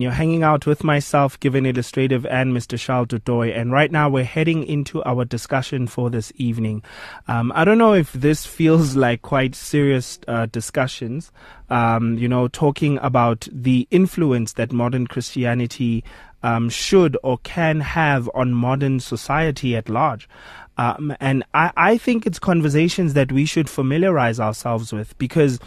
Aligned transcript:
You're 0.00 0.12
hanging 0.12 0.44
out 0.44 0.64
with 0.64 0.84
myself, 0.84 1.40
Given 1.40 1.66
Illustrative, 1.66 2.24
and 2.26 2.56
Mr. 2.56 2.78
Charles 2.78 3.08
Du 3.08 3.18
Toit. 3.18 3.52
And 3.52 3.72
right 3.72 3.90
now 3.90 4.08
we're 4.08 4.22
heading 4.22 4.62
into 4.62 5.02
our 5.02 5.24
discussion 5.24 5.88
for 5.88 6.08
this 6.08 6.32
evening. 6.36 6.84
Um, 7.26 7.50
I 7.52 7.64
don't 7.64 7.78
know 7.78 7.94
if 7.94 8.12
this 8.12 8.46
feels 8.46 8.94
like 9.04 9.22
quite 9.22 9.56
serious 9.56 10.20
uh, 10.28 10.46
discussions, 10.46 11.32
um, 11.68 12.16
you 12.16 12.28
know, 12.28 12.46
talking 12.46 12.98
about 12.98 13.48
the 13.50 13.88
influence 13.90 14.52
that 14.52 14.70
modern 14.70 15.08
Christianity 15.08 16.04
um, 16.44 16.68
should 16.68 17.16
or 17.24 17.38
can 17.38 17.80
have 17.80 18.30
on 18.34 18.54
modern 18.54 19.00
society 19.00 19.74
at 19.74 19.88
large. 19.88 20.28
Um, 20.76 21.12
and 21.18 21.42
I, 21.54 21.72
I 21.76 21.98
think 21.98 22.24
it's 22.24 22.38
conversations 22.38 23.14
that 23.14 23.32
we 23.32 23.46
should 23.46 23.68
familiarize 23.68 24.38
ourselves 24.38 24.92
with 24.92 25.18
because 25.18 25.58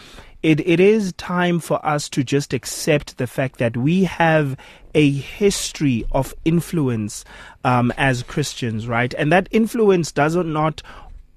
it, 0.44 0.60
it 0.68 0.80
is 0.80 1.14
time 1.14 1.60
for 1.60 1.84
us 1.86 2.10
to 2.10 2.24
just 2.24 2.54
accept 2.54 3.18
the 3.18 3.28
fact 3.28 3.58
that 3.60 3.78
we 3.78 4.04
have 4.06 4.58
a 4.96 5.12
history 5.12 6.06
of 6.12 6.34
influence 6.46 7.24
um, 7.64 7.94
as 7.98 8.24
Christians, 8.24 8.88
right? 8.88 9.14
And 9.14 9.32
that 9.32 9.48
influence 9.52 10.12
does 10.12 10.36
not 10.36 10.82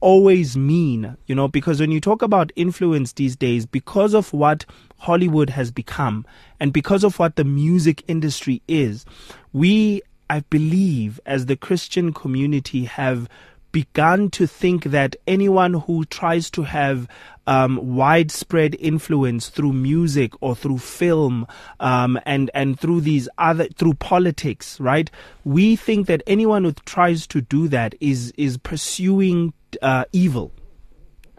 always 0.01 0.57
mean, 0.57 1.17
you 1.27 1.35
know, 1.35 1.49
because 1.49 1.81
when 1.81 1.91
you 1.91 2.01
talk 2.01 2.23
about 2.23 2.53
influence 2.57 3.13
these 3.13 3.37
days, 3.37 3.65
because 3.65 4.15
of 4.15 4.33
what 4.33 4.67
Hollywood 4.99 5.51
has 5.51 5.71
become 5.71 6.27
and 6.61 6.73
because 6.73 7.05
of 7.05 7.19
what 7.19 7.37
the 7.37 7.45
music 7.45 8.03
industry 8.09 8.61
is, 8.69 9.07
we, 9.53 10.03
I 10.29 10.41
believe, 10.41 11.21
as 11.25 11.47
the 11.47 11.57
Christian 11.57 12.13
community 12.13 12.85
have 12.85 13.29
begun 13.75 14.31
to 14.31 14.47
think 14.47 14.85
that 14.85 15.17
anyone 15.27 15.75
who 15.75 16.05
tries 16.05 16.49
to 16.49 16.63
have 16.63 17.09
um, 17.49 17.97
widespread 17.97 18.77
influence 18.79 19.49
through 19.49 19.73
music 19.73 20.33
or 20.41 20.55
through 20.55 20.79
film 20.79 21.45
um, 21.81 22.19
and 22.25 22.53
and 22.55 22.79
through 22.79 23.01
these 23.01 23.29
other 23.37 23.67
through 23.67 23.95
politics, 23.95 24.79
right? 24.79 25.11
We 25.45 25.75
think 25.75 26.07
that 26.07 26.23
anyone 26.27 26.63
who 26.63 26.73
tries 26.87 27.27
to 27.27 27.41
do 27.41 27.67
that 27.69 27.97
is 28.01 28.33
is 28.37 28.57
pursuing 28.57 29.53
uh, 29.83 30.05
evil 30.13 30.53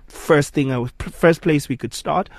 first 0.07 0.53
thing, 0.53 0.71
uh, 0.71 0.85
first 0.99 1.41
place 1.41 1.67
we 1.67 1.77
could 1.77 1.93
start. 1.93 2.29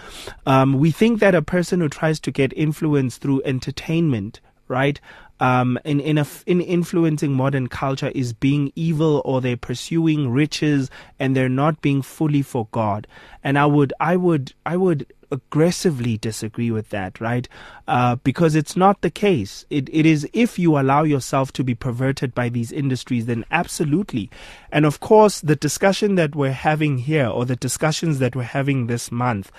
Um, 0.47 0.75
we 0.75 0.91
think 0.91 1.21
that 1.21 1.35
a 1.35 1.43
person 1.43 1.81
who 1.81 1.89
tries 1.89 2.21
to 2.21 2.31
get 2.31 2.53
influence 2.55 3.19
through 3.19 3.43
entertainment, 3.45 4.41
right, 4.69 5.01
um, 5.41 5.79
in 5.85 6.01
in, 6.01 6.19
a, 6.19 6.27
in 6.47 6.61
influencing 6.61 7.33
modern 7.33 7.69
culture 7.69 8.11
is 8.15 8.33
being 8.33 8.73
evil 8.75 9.23
or 9.25 9.41
they're 9.41 9.57
pursuing 9.57 10.31
riches 10.31 10.91
and 11.19 11.37
they're 11.37 11.49
not 11.49 11.83
being 11.83 12.03
fully 12.03 12.43
for 12.43 12.69
God. 12.73 13.07
And 13.45 13.59
I 13.59 13.67
would 13.67 13.93
I 14.01 14.17
would 14.17 14.55
I 14.65 14.77
would 14.77 15.07
aggressively 15.31 16.17
disagree 16.17 16.71
with 16.71 16.91
that, 16.91 17.21
right? 17.21 17.49
Uh, 17.89 18.17
because 18.17 18.55
it's 18.55 18.77
not 18.77 19.01
the 19.01 19.11
case. 19.11 19.65
It, 19.71 19.89
it 19.93 20.07
is 20.07 20.29
if 20.33 20.59
you 20.59 20.79
allow 20.79 21.03
yourself 21.03 21.53
to 21.55 21.65
be 21.65 21.75
perverted 21.75 22.35
by 22.35 22.49
these 22.49 22.73
industries, 22.73 23.27
then 23.27 23.45
absolutely. 23.51 24.31
And 24.71 24.87
of 24.87 25.01
course, 25.01 25.41
the 25.41 25.57
discussion 25.57 26.15
that 26.15 26.35
we're 26.35 26.53
having 26.53 26.99
here 26.99 27.27
or 27.27 27.45
the 27.45 27.57
discussions 27.57 28.19
that 28.21 28.37
we're 28.37 28.43
having 28.45 28.87
this 28.87 29.11
month 29.11 29.51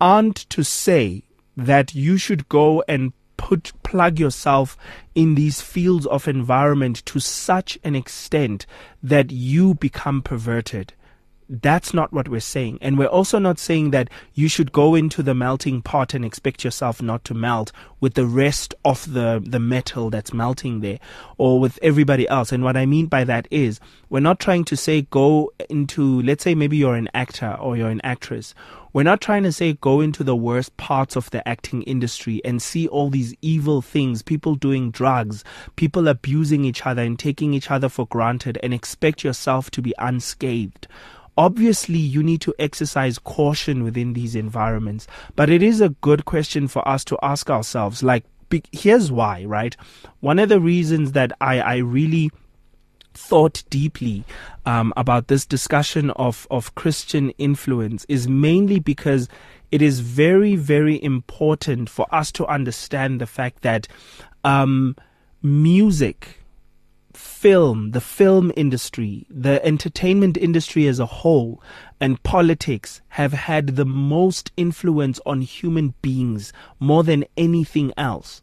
aren't 0.00 0.48
to 0.50 0.64
say 0.64 1.24
that 1.56 1.94
you 1.94 2.16
should 2.16 2.48
go 2.48 2.82
and 2.88 3.12
put 3.42 3.72
plug 3.82 4.20
yourself 4.20 4.76
in 5.16 5.34
these 5.34 5.60
fields 5.60 6.06
of 6.06 6.28
environment 6.28 7.04
to 7.04 7.18
such 7.18 7.76
an 7.82 7.96
extent 7.96 8.64
that 9.02 9.32
you 9.32 9.74
become 9.74 10.22
perverted. 10.22 10.94
That's 11.60 11.92
not 11.92 12.14
what 12.14 12.30
we're 12.30 12.40
saying. 12.40 12.78
And 12.80 12.96
we're 12.96 13.06
also 13.06 13.38
not 13.38 13.58
saying 13.58 13.90
that 13.90 14.08
you 14.32 14.48
should 14.48 14.72
go 14.72 14.94
into 14.94 15.22
the 15.22 15.34
melting 15.34 15.82
pot 15.82 16.14
and 16.14 16.24
expect 16.24 16.64
yourself 16.64 17.02
not 17.02 17.26
to 17.26 17.34
melt 17.34 17.72
with 18.00 18.14
the 18.14 18.24
rest 18.24 18.74
of 18.86 19.12
the, 19.12 19.42
the 19.44 19.60
metal 19.60 20.08
that's 20.08 20.32
melting 20.32 20.80
there 20.80 20.98
or 21.36 21.60
with 21.60 21.78
everybody 21.82 22.26
else. 22.26 22.52
And 22.52 22.64
what 22.64 22.78
I 22.78 22.86
mean 22.86 23.04
by 23.04 23.24
that 23.24 23.48
is 23.50 23.80
we're 24.08 24.20
not 24.20 24.40
trying 24.40 24.64
to 24.64 24.78
say 24.78 25.02
go 25.02 25.52
into, 25.68 26.22
let's 26.22 26.42
say 26.42 26.54
maybe 26.54 26.78
you're 26.78 26.94
an 26.94 27.10
actor 27.12 27.54
or 27.60 27.76
you're 27.76 27.90
an 27.90 28.00
actress 28.02 28.54
we're 28.94 29.02
not 29.02 29.22
trying 29.22 29.42
to 29.44 29.52
say 29.52 29.72
go 29.72 30.02
into 30.02 30.22
the 30.22 30.36
worst 30.36 30.76
parts 30.76 31.16
of 31.16 31.30
the 31.30 31.46
acting 31.48 31.82
industry 31.84 32.42
and 32.44 32.60
see 32.60 32.86
all 32.88 33.08
these 33.08 33.34
evil 33.40 33.80
things, 33.80 34.20
people 34.20 34.54
doing 34.54 34.90
drugs, 34.90 35.44
people 35.76 36.08
abusing 36.08 36.66
each 36.66 36.84
other 36.84 37.00
and 37.00 37.18
taking 37.18 37.54
each 37.54 37.70
other 37.70 37.88
for 37.88 38.06
granted 38.06 38.58
and 38.62 38.74
expect 38.74 39.24
yourself 39.24 39.70
to 39.70 39.80
be 39.80 39.94
unscathed. 39.98 40.86
Obviously, 41.36 41.98
you 41.98 42.22
need 42.22 42.40
to 42.42 42.54
exercise 42.58 43.18
caution 43.18 43.82
within 43.84 44.12
these 44.12 44.34
environments, 44.34 45.06
but 45.34 45.48
it 45.48 45.62
is 45.62 45.80
a 45.80 45.88
good 45.88 46.24
question 46.24 46.68
for 46.68 46.86
us 46.86 47.04
to 47.06 47.18
ask 47.22 47.48
ourselves 47.48 48.02
like, 48.02 48.24
here's 48.70 49.10
why, 49.10 49.44
right? 49.44 49.76
One 50.20 50.38
of 50.38 50.50
the 50.50 50.60
reasons 50.60 51.12
that 51.12 51.32
I, 51.40 51.60
I 51.60 51.76
really 51.76 52.30
thought 53.14 53.62
deeply 53.70 54.24
um, 54.66 54.92
about 54.96 55.28
this 55.28 55.46
discussion 55.46 56.10
of, 56.12 56.46
of 56.50 56.74
Christian 56.74 57.30
influence 57.30 58.04
is 58.08 58.28
mainly 58.28 58.78
because 58.78 59.28
it 59.70 59.80
is 59.80 60.00
very, 60.00 60.54
very 60.56 61.02
important 61.02 61.88
for 61.88 62.06
us 62.14 62.30
to 62.32 62.46
understand 62.46 63.20
the 63.20 63.26
fact 63.26 63.62
that 63.62 63.88
um, 64.44 64.96
music, 65.42 66.41
film, 67.14 67.90
the 67.92 68.00
film 68.00 68.52
industry, 68.56 69.26
the 69.30 69.64
entertainment 69.64 70.36
industry 70.36 70.86
as 70.86 70.98
a 70.98 71.06
whole, 71.06 71.62
and 72.00 72.22
politics 72.22 73.00
have 73.08 73.32
had 73.32 73.76
the 73.76 73.84
most 73.84 74.52
influence 74.56 75.20
on 75.26 75.40
human 75.40 75.94
beings 76.02 76.52
more 76.80 77.04
than 77.04 77.24
anything 77.36 77.92
else, 77.96 78.42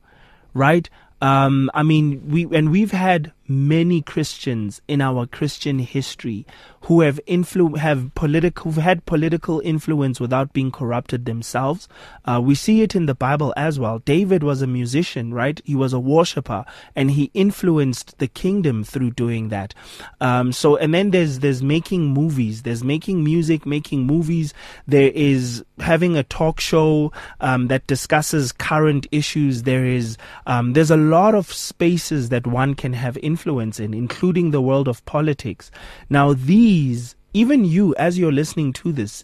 right? 0.53 0.89
Um, 1.21 1.69
I 1.73 1.83
mean, 1.83 2.29
we 2.29 2.45
and 2.55 2.71
we've 2.71 2.91
had 2.91 3.33
many 3.49 4.01
Christians 4.01 4.81
in 4.87 5.01
our 5.01 5.25
Christian 5.25 5.79
history 5.79 6.45
who 6.81 7.01
have 7.01 7.19
influ- 7.27 7.77
have 7.77 8.13
political 8.15 8.63
who've 8.63 8.81
had 8.81 9.05
political 9.05 9.59
influence 9.61 10.19
without 10.19 10.53
being 10.53 10.71
corrupted 10.71 11.25
themselves. 11.25 11.87
Uh, 12.25 12.39
we 12.41 12.55
see 12.55 12.81
it 12.81 12.95
in 12.95 13.07
the 13.07 13.15
Bible 13.15 13.53
as 13.57 13.79
well. 13.79 13.99
David 13.99 14.43
was 14.43 14.61
a 14.61 14.67
musician, 14.67 15.33
right? 15.33 15.59
He 15.65 15.75
was 15.75 15.93
a 15.93 15.99
worshipper, 15.99 16.63
and 16.95 17.11
he 17.11 17.31
influenced 17.33 18.17
the 18.19 18.27
kingdom 18.27 18.83
through 18.83 19.11
doing 19.11 19.49
that. 19.49 19.73
Um, 20.21 20.51
so, 20.51 20.77
and 20.77 20.93
then 20.93 21.11
there's 21.11 21.39
there's 21.39 21.63
making 21.63 22.07
movies, 22.07 22.61
there's 22.61 22.83
making 22.83 23.23
music, 23.23 23.65
making 23.65 24.05
movies. 24.05 24.53
There 24.87 25.11
is 25.13 25.63
having 25.79 26.15
a 26.15 26.23
talk 26.23 26.59
show 26.59 27.11
um, 27.41 27.67
that 27.67 27.87
discusses 27.87 28.51
current 28.51 29.07
issues. 29.11 29.63
There 29.63 29.85
is 29.85 30.17
um, 30.45 30.73
there's 30.73 30.91
a 30.91 30.97
lot 30.97 31.33
of 31.33 31.51
spaces 31.51 32.29
that 32.29 32.45
one 32.45 32.75
can 32.75 32.93
have 32.93 33.17
influence 33.17 33.38
influence 33.39 33.79
in, 33.79 33.93
including 33.93 34.51
the 34.51 34.59
world 34.59 34.89
of 34.89 35.05
politics. 35.05 35.71
Now, 36.09 36.33
these, 36.33 37.15
even 37.33 37.63
you, 37.63 37.95
as 37.95 38.19
you're 38.19 38.33
listening 38.33 38.73
to 38.73 38.91
this, 38.91 39.23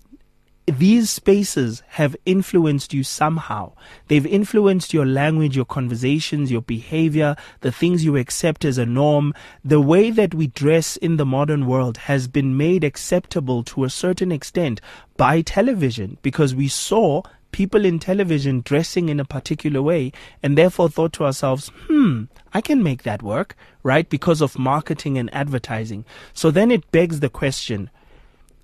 these 0.68 1.10
spaces 1.10 1.84
have 1.90 2.16
influenced 2.26 2.94
you 2.94 3.04
somehow. 3.04 3.74
They've 4.08 4.26
influenced 4.26 4.94
your 4.94 5.06
language, 5.06 5.56
your 5.56 5.66
conversations, 5.66 6.50
your 6.50 6.62
behavior, 6.62 7.36
the 7.60 7.74
things 7.74 8.06
you 8.06 8.16
accept 8.16 8.64
as 8.64 8.78
a 8.78 8.86
norm. 8.86 9.34
The 9.66 9.82
way 9.82 10.12
that 10.12 10.34
we 10.34 10.48
dress 10.48 10.96
in 10.96 11.18
the 11.18 11.26
modern 11.26 11.68
world 11.68 11.98
has 11.98 12.30
been 12.30 12.56
made 12.56 12.86
acceptable 12.86 13.64
to 13.66 13.84
a 13.84 13.90
certain 13.90 14.32
extent 14.32 14.80
by 15.18 15.42
television 15.42 16.18
because 16.22 16.56
we 16.56 16.70
saw 16.70 17.22
people 17.56 17.86
in 17.86 18.00
television 18.00 18.60
dressing 18.60 19.08
in 19.08 19.18
a 19.18 19.24
particular 19.24 19.82
way 19.82 20.12
and 20.44 20.58
therefore 20.58 20.90
thought 20.90 21.14
to 21.14 21.24
ourselves, 21.24 21.72
hmm, 21.88 22.26
I 22.54 22.60
can 22.60 22.84
make 22.84 23.04
that 23.04 23.24
work, 23.24 23.56
right? 23.82 24.10
Because 24.10 24.42
of 24.42 24.60
marketing 24.60 25.18
and 25.18 25.34
advertising. 25.34 26.04
So 26.34 26.52
then 26.52 26.70
it 26.70 26.92
begs 26.92 27.22
the 27.22 27.30
question, 27.30 27.90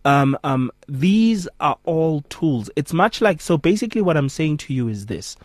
um, 0.03 0.38
um, 0.44 0.72
these 0.90 1.47
are 1.62 1.78
all 1.85 2.24
tools. 2.24 2.69
It's 2.75 2.91
much 2.91 3.22
like, 3.22 3.40
so 3.40 3.57
basically 3.57 4.02
what 4.02 4.18
I'm 4.18 4.28
saying 4.28 4.57
to 4.57 4.74
you 4.74 4.90
is 4.90 5.06
this. 5.06 5.38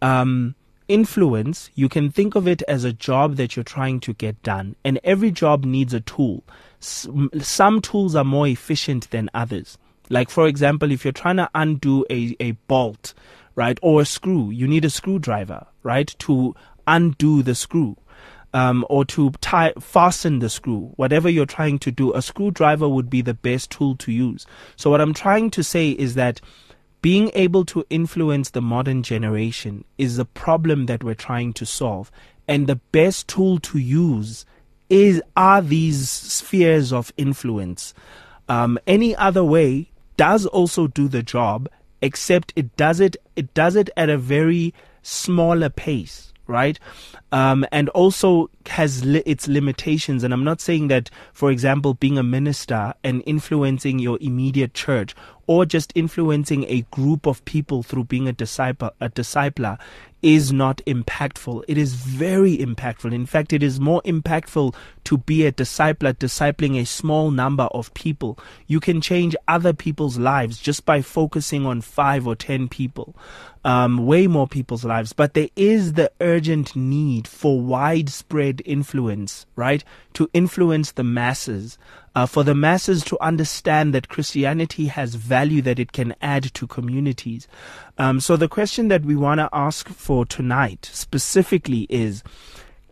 Um, 0.00 0.54
influence, 0.86 1.70
you 1.74 1.88
can 1.88 2.12
think 2.12 2.36
of 2.36 2.46
it 2.46 2.62
as 2.68 2.84
a 2.84 2.92
job 2.92 3.34
that 3.34 3.56
you're 3.56 3.64
trying 3.64 3.98
to 4.00 4.12
get 4.12 4.40
done. 4.44 4.76
And 4.84 5.00
every 5.02 5.32
job 5.32 5.64
needs 5.64 5.92
a 5.92 6.00
tool. 6.00 6.44
some 6.78 7.80
tools 7.80 8.14
are 8.14 8.22
more 8.22 8.46
efficient 8.46 9.10
than 9.10 9.30
others. 9.34 9.78
Like, 10.10 10.30
for 10.30 10.46
example, 10.46 10.90
if 10.90 11.04
you're 11.04 11.12
trying 11.12 11.36
to 11.36 11.50
undo 11.54 12.04
a, 12.10 12.36
a 12.40 12.52
bolt, 12.68 13.14
right, 13.54 13.78
or 13.82 14.02
a 14.02 14.04
screw, 14.04 14.50
you 14.50 14.66
need 14.66 14.84
a 14.84 14.90
screwdriver, 14.90 15.66
right, 15.82 16.14
to 16.20 16.54
undo 16.86 17.42
the 17.42 17.54
screw. 17.54 17.96
Um, 18.52 18.86
or 18.88 19.04
to 19.06 19.30
tie, 19.40 19.72
fasten 19.80 20.38
the 20.38 20.48
screw, 20.48 20.92
whatever 20.94 21.28
you're 21.28 21.44
trying 21.44 21.80
to 21.80 21.90
do, 21.90 22.14
a 22.14 22.22
screwdriver 22.22 22.88
would 22.88 23.10
be 23.10 23.20
the 23.20 23.34
best 23.34 23.68
tool 23.72 23.96
to 23.96 24.12
use. 24.12 24.46
So, 24.76 24.90
what 24.90 25.00
I'm 25.00 25.12
trying 25.12 25.50
to 25.50 25.64
say 25.64 25.90
is 25.90 26.14
that 26.14 26.40
being 27.04 27.32
able 27.34 27.66
to 27.66 27.84
influence 27.90 28.48
the 28.48 28.62
modern 28.62 29.02
generation 29.02 29.84
is 29.98 30.16
the 30.16 30.24
problem 30.24 30.86
that 30.86 31.04
we're 31.04 31.14
trying 31.14 31.52
to 31.52 31.66
solve. 31.66 32.10
And 32.48 32.66
the 32.66 32.76
best 32.76 33.28
tool 33.28 33.58
to 33.58 33.78
use 33.78 34.46
is 34.88 35.20
are 35.36 35.60
these 35.60 36.08
spheres 36.08 36.94
of 36.94 37.12
influence. 37.18 37.92
Um, 38.48 38.78
any 38.86 39.14
other 39.16 39.44
way 39.44 39.90
does 40.16 40.46
also 40.46 40.86
do 40.86 41.08
the 41.08 41.22
job, 41.22 41.68
except 42.02 42.52
it 42.56 42.76
does 42.76 43.00
it 43.00 43.16
it 43.36 43.52
does 43.54 43.76
it 43.76 43.90
at 43.96 44.08
a 44.10 44.18
very 44.18 44.74
smaller 45.02 45.68
pace, 45.70 46.32
right? 46.46 46.78
Um, 47.34 47.66
and 47.72 47.88
also 47.88 48.48
has 48.66 49.04
li- 49.04 49.24
its 49.26 49.48
limitations. 49.48 50.22
And 50.22 50.32
I'm 50.32 50.44
not 50.44 50.60
saying 50.60 50.86
that, 50.88 51.10
for 51.32 51.50
example, 51.50 51.94
being 51.94 52.16
a 52.16 52.22
minister 52.22 52.94
and 53.02 53.24
influencing 53.26 53.98
your 53.98 54.18
immediate 54.20 54.72
church 54.72 55.16
or 55.46 55.66
just 55.66 55.92
influencing 55.96 56.64
a 56.68 56.82
group 56.90 57.26
of 57.26 57.44
people 57.44 57.82
through 57.82 58.04
being 58.04 58.28
a 58.28 58.32
disciple, 58.32 58.90
a 59.00 59.08
discipler 59.10 59.78
is 60.22 60.52
not 60.52 60.80
impactful. 60.86 61.62
It 61.68 61.76
is 61.76 61.92
very 61.92 62.56
impactful. 62.56 63.12
In 63.12 63.26
fact, 63.26 63.52
it 63.52 63.62
is 63.62 63.78
more 63.78 64.00
impactful 64.06 64.74
to 65.04 65.18
be 65.18 65.44
a 65.44 65.52
discipler, 65.52 66.14
discipling 66.14 66.80
a 66.80 66.86
small 66.86 67.30
number 67.30 67.64
of 67.64 67.92
people. 67.92 68.38
You 68.66 68.80
can 68.80 69.02
change 69.02 69.36
other 69.46 69.74
people's 69.74 70.16
lives 70.16 70.58
just 70.58 70.86
by 70.86 71.02
focusing 71.02 71.66
on 71.66 71.82
five 71.82 72.26
or 72.26 72.34
ten 72.34 72.68
people 72.68 73.14
um, 73.64 74.06
way 74.06 74.26
more 74.26 74.48
people's 74.48 74.84
lives. 74.84 75.12
But 75.12 75.34
there 75.34 75.50
is 75.56 75.92
the 75.92 76.10
urgent 76.22 76.74
need 76.74 77.23
for 77.26 77.60
widespread 77.60 78.62
influence, 78.64 79.46
right? 79.56 79.84
To 80.14 80.28
influence 80.32 80.92
the 80.92 81.04
masses, 81.04 81.78
uh, 82.14 82.26
for 82.26 82.44
the 82.44 82.54
masses 82.54 83.04
to 83.04 83.20
understand 83.20 83.94
that 83.94 84.08
Christianity 84.08 84.86
has 84.86 85.14
value 85.14 85.62
that 85.62 85.78
it 85.78 85.92
can 85.92 86.14
add 86.22 86.44
to 86.54 86.66
communities. 86.66 87.48
Um, 87.98 88.20
so 88.20 88.36
the 88.36 88.48
question 88.48 88.88
that 88.88 89.04
we 89.04 89.16
want 89.16 89.40
to 89.40 89.48
ask 89.52 89.88
for 89.88 90.24
tonight 90.24 90.88
specifically 90.92 91.86
is, 91.90 92.22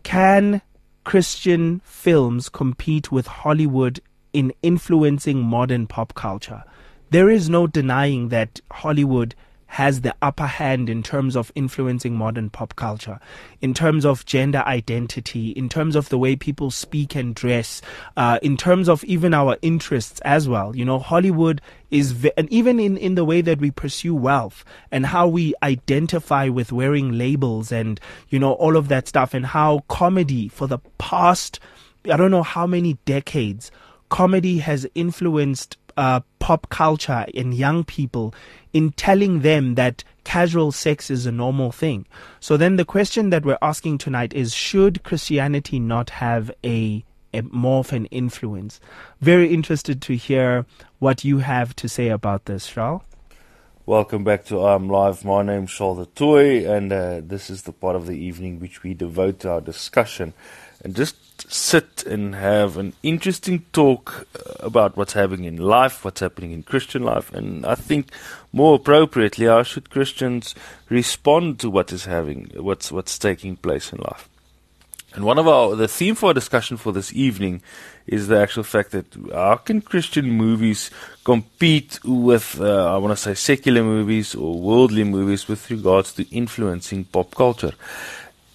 can 0.03 0.61
Christian 1.03 1.81
films 1.85 2.49
compete 2.49 3.11
with 3.11 3.27
Hollywood 3.27 4.01
in 4.33 4.53
influencing 4.61 5.41
modern 5.41 5.87
pop 5.87 6.13
culture? 6.13 6.63
There 7.09 7.29
is 7.29 7.49
no 7.49 7.67
denying 7.67 8.29
that 8.29 8.59
Hollywood 8.71 9.35
has 9.73 10.01
the 10.01 10.13
upper 10.21 10.45
hand 10.45 10.87
in 10.87 11.01
terms 11.01 11.35
of 11.35 11.51
influencing 11.55 12.13
modern 12.13 12.47
pop 12.47 12.75
culture, 12.75 13.19
in 13.59 13.73
terms 13.73 14.05
of 14.05 14.23
gender 14.23 14.61
identity, 14.67 15.49
in 15.49 15.67
terms 15.67 15.95
of 15.95 16.09
the 16.09 16.17
way 16.19 16.35
people 16.35 16.69
speak 16.69 17.15
and 17.15 17.33
dress, 17.33 17.81
uh, 18.15 18.37
in 18.43 18.55
terms 18.55 18.87
of 18.87 19.03
even 19.05 19.33
our 19.33 19.57
interests 19.63 20.21
as 20.21 20.47
well. 20.47 20.75
You 20.75 20.85
know, 20.85 20.99
Hollywood 20.99 21.59
is, 21.89 22.11
ve- 22.11 22.31
and 22.37 22.47
even 22.53 22.79
in, 22.79 22.97
in 22.97 23.15
the 23.15 23.25
way 23.25 23.41
that 23.41 23.59
we 23.59 23.71
pursue 23.71 24.13
wealth 24.13 24.63
and 24.91 25.07
how 25.07 25.27
we 25.27 25.55
identify 25.63 26.49
with 26.49 26.71
wearing 26.71 27.17
labels 27.17 27.71
and, 27.71 27.99
you 28.29 28.37
know, 28.37 28.53
all 28.53 28.77
of 28.77 28.89
that 28.89 29.07
stuff 29.07 29.33
and 29.33 29.43
how 29.43 29.79
comedy 29.87 30.49
for 30.49 30.67
the 30.67 30.77
past, 30.99 31.59
I 32.05 32.15
don't 32.15 32.29
know 32.29 32.43
how 32.43 32.67
many 32.67 32.99
decades, 33.05 33.71
comedy 34.09 34.59
has 34.59 34.85
influenced 34.93 35.77
uh, 35.97 36.21
pop 36.39 36.69
culture 36.69 37.25
in 37.33 37.51
young 37.51 37.83
people 37.83 38.33
in 38.73 38.91
telling 38.91 39.41
them 39.41 39.75
that 39.75 40.03
casual 40.23 40.71
sex 40.71 41.09
is 41.09 41.25
a 41.25 41.31
normal 41.31 41.71
thing. 41.71 42.05
So 42.39 42.57
then 42.57 42.75
the 42.75 42.85
question 42.85 43.29
that 43.29 43.45
we're 43.45 43.57
asking 43.61 43.97
tonight 43.99 44.33
is 44.33 44.53
should 44.53 45.03
Christianity 45.03 45.79
not 45.79 46.09
have 46.11 46.51
a, 46.63 47.03
a 47.33 47.41
more 47.41 47.79
of 47.79 47.93
an 47.93 48.05
influence? 48.07 48.79
Very 49.21 49.53
interested 49.53 50.01
to 50.03 50.15
hear 50.15 50.65
what 50.99 51.23
you 51.23 51.39
have 51.39 51.75
to 51.77 51.89
say 51.89 52.09
about 52.09 52.45
this, 52.45 52.67
Charles. 52.67 53.01
Welcome 53.85 54.23
back 54.23 54.45
to 54.45 54.65
I'm 54.65 54.87
Live. 54.87 55.25
My 55.25 55.41
name's 55.41 55.73
Charles 55.73 56.07
Toit, 56.15 56.65
and 56.65 56.93
uh, 56.93 57.19
this 57.21 57.49
is 57.49 57.63
the 57.63 57.73
part 57.73 57.97
of 57.97 58.07
the 58.07 58.13
evening 58.13 58.61
which 58.61 58.81
we 58.81 58.93
devote 58.93 59.39
to 59.39 59.51
our 59.51 59.59
discussion 59.61 60.33
and 60.83 60.95
just 60.95 61.32
sit 61.47 62.03
and 62.05 62.35
have 62.35 62.77
an 62.77 62.93
interesting 63.03 63.65
talk 63.73 64.27
uh, 64.35 64.65
about 64.65 64.97
what's 64.97 65.13
happening 65.13 65.45
in 65.45 65.57
life, 65.57 66.03
what's 66.03 66.21
happening 66.21 66.51
in 66.51 66.63
Christian 66.63 67.03
life, 67.03 67.33
and 67.33 67.65
I 67.65 67.75
think 67.75 68.11
more 68.51 68.75
appropriately, 68.75 69.47
how 69.47 69.63
should 69.63 69.89
Christians 69.89 70.55
respond 70.89 71.59
to 71.59 71.69
what 71.69 71.91
is 71.91 72.05
having, 72.05 72.51
what's 72.55 72.91
what's 72.91 73.17
taking 73.17 73.55
place 73.57 73.91
in 73.91 73.99
life. 73.99 74.29
And 75.15 75.25
one 75.25 75.37
of 75.37 75.47
our 75.47 75.75
the 75.75 75.87
theme 75.87 76.15
for 76.15 76.27
our 76.27 76.33
discussion 76.33 76.77
for 76.77 76.91
this 76.91 77.13
evening 77.13 77.61
is 78.07 78.27
the 78.27 78.39
actual 78.39 78.63
fact 78.63 78.91
that 78.91 79.05
how 79.31 79.55
can 79.55 79.81
Christian 79.81 80.29
movies 80.31 80.89
compete 81.23 81.99
with 82.03 82.59
uh, 82.59 82.95
I 82.95 82.97
want 82.97 83.15
to 83.15 83.21
say 83.21 83.35
secular 83.35 83.83
movies 83.83 84.33
or 84.33 84.59
worldly 84.59 85.03
movies 85.03 85.47
with 85.47 85.69
regards 85.69 86.13
to 86.13 86.27
influencing 86.35 87.05
pop 87.05 87.35
culture. 87.35 87.73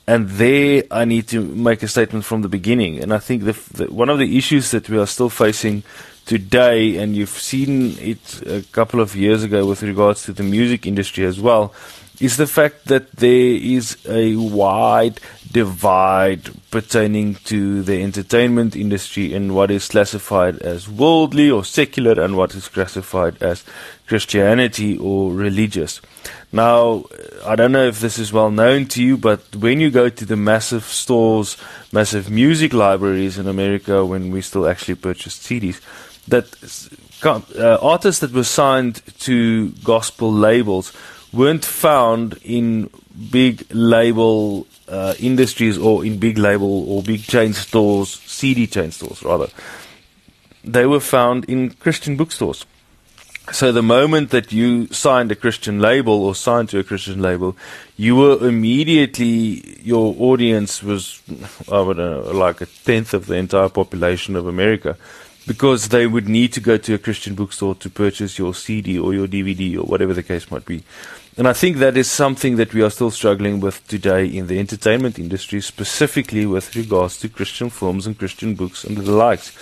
And 0.09 0.27
there, 0.27 0.85
I 0.91 1.05
need 1.05 1.29
to 1.29 1.43
make 1.43 1.83
a 1.83 1.87
statement 1.87 2.25
from 2.25 2.41
the 2.41 2.49
beginning. 2.49 2.99
And 2.99 3.13
I 3.13 3.19
think 3.19 3.45
the, 3.45 3.53
the, 3.75 3.93
one 3.93 4.09
of 4.09 4.19
the 4.19 4.39
issues 4.39 4.71
that 4.71 4.89
we 4.89 4.97
are 4.97 5.07
still 5.07 5.29
facing 5.29 5.83
today, 6.25 6.97
and 6.97 7.15
you've 7.15 7.29
seen 7.29 7.95
it 7.99 8.41
a 8.47 8.63
couple 8.73 9.01
of 9.01 9.15
years 9.15 9.43
ago 9.43 9.67
with 9.67 9.83
regards 9.83 10.25
to 10.25 10.33
the 10.33 10.43
music 10.43 10.87
industry 10.87 11.27
as 11.27 11.39
well, 11.39 11.75
is 12.21 12.37
the 12.37 12.47
fact 12.47 12.87
that 12.87 13.13
there 13.13 13.31
is 13.31 13.97
a 14.09 14.35
wide 14.37 15.21
divide 15.51 16.51
pertaining 16.71 17.37
to 17.37 17.83
the 17.83 18.03
entertainment 18.03 18.77
industry 18.77 19.33
and 19.33 19.55
what 19.55 19.71
is 19.71 19.89
classified 19.89 20.59
as 20.61 20.89
worldly 20.89 21.51
or 21.51 21.65
secular 21.65 22.21
and 22.21 22.37
what 22.37 22.55
is 22.55 22.69
classified 22.69 23.41
as 23.43 23.65
Christianity 24.07 24.99
or 24.99 25.33
religious. 25.33 26.01
Now, 26.53 27.05
I 27.45 27.57
don't 27.57 27.73
know 27.73 27.87
if 27.87 28.01
this 28.01 28.19
is 28.19 28.33
well 28.33 28.51
known 28.51 28.87
to 28.87 29.03
you, 29.03 29.17
but 29.17 29.55
when 29.55 29.81
you 29.81 29.91
go 29.91 30.09
to 30.09 30.25
the 30.25 30.37
massive 30.37 30.85
stores, 30.85 31.57
massive 31.93 32.31
music 32.31 32.73
libraries 32.73 33.39
in 33.39 33.47
America, 33.47 34.05
when 34.05 34.31
we 34.31 34.41
still 34.41 34.67
actually 34.67 34.97
purchased 34.97 35.43
CDs, 35.43 35.81
that 36.27 36.47
uh, 37.25 37.79
artists 37.81 38.21
that 38.21 38.33
were 38.33 38.45
signed 38.45 39.03
to 39.21 39.71
gospel 39.85 40.33
labels 40.33 40.93
weren't 41.33 41.65
found 41.65 42.39
in 42.43 42.91
big 43.31 43.67
label 43.71 44.67
uh, 44.89 45.15
industries 45.19 45.77
or 45.77 46.05
in 46.05 46.19
big 46.19 46.39
label 46.39 46.89
or 46.89 47.03
big 47.03 47.23
chain 47.23 47.53
stores, 47.53 48.21
CD 48.27 48.67
chain 48.67 48.91
stores 48.91 49.23
rather. 49.23 49.49
They 50.65 50.87
were 50.87 51.01
found 51.01 51.45
in 51.45 51.71
Christian 51.71 52.17
bookstores. 52.17 52.65
So 53.53 53.73
the 53.73 53.83
moment 53.83 54.31
that 54.31 54.53
you 54.53 54.89
signed 54.89 55.33
a 55.33 55.35
Christian 55.35 55.81
label 55.81 56.23
or 56.23 56.35
signed 56.35 56.69
to 56.71 56.79
a 56.79 56.85
Christian 56.85 57.23
label, 57.23 57.57
you 57.97 58.15
were 58.15 58.47
immediately 58.47 59.81
your 59.83 60.15
audience 60.19 60.83
was 60.83 61.23
I 61.69 61.77
don't 61.77 61.97
know 61.97 62.21
like 62.33 62.61
a 62.61 62.67
tenth 62.67 63.15
of 63.15 63.27
the 63.27 63.35
entire 63.35 63.71
population 63.71 64.37
of 64.37 64.47
America, 64.47 64.99
because 65.49 65.89
they 65.89 66.07
would 66.07 66.29
need 66.29 66.53
to 66.53 66.61
go 66.61 66.77
to 66.77 66.95
a 66.95 66.99
Christian 66.99 67.35
bookstore 67.35 67.75
to 67.75 67.91
purchase 67.91 68.39
your 68.39 68.55
CD 68.55 68.97
or 68.99 69.13
your 69.13 69.27
DVD 69.27 69.77
or 69.77 69.83
whatever 69.83 70.15
the 70.15 70.23
case 70.23 70.49
might 70.51 70.65
be. 70.65 70.85
And 71.37 71.49
I 71.49 71.53
think 71.53 71.79
that 71.79 71.97
is 71.97 72.11
something 72.11 72.57
that 72.57 72.73
we 72.73 72.83
are 72.83 72.91
still 72.91 73.11
struggling 73.11 73.59
with 73.59 73.87
today 73.89 74.27
in 74.27 74.47
the 74.47 74.61
entertainment 74.61 75.19
industry, 75.19 75.61
specifically 75.61 76.47
with 76.47 76.77
regards 76.77 77.19
to 77.21 77.29
Christian 77.29 77.71
films 77.71 78.07
and 78.07 78.19
Christian 78.19 78.55
books 78.55 78.85
and 78.85 78.97
the 78.97 79.11
likes 79.11 79.57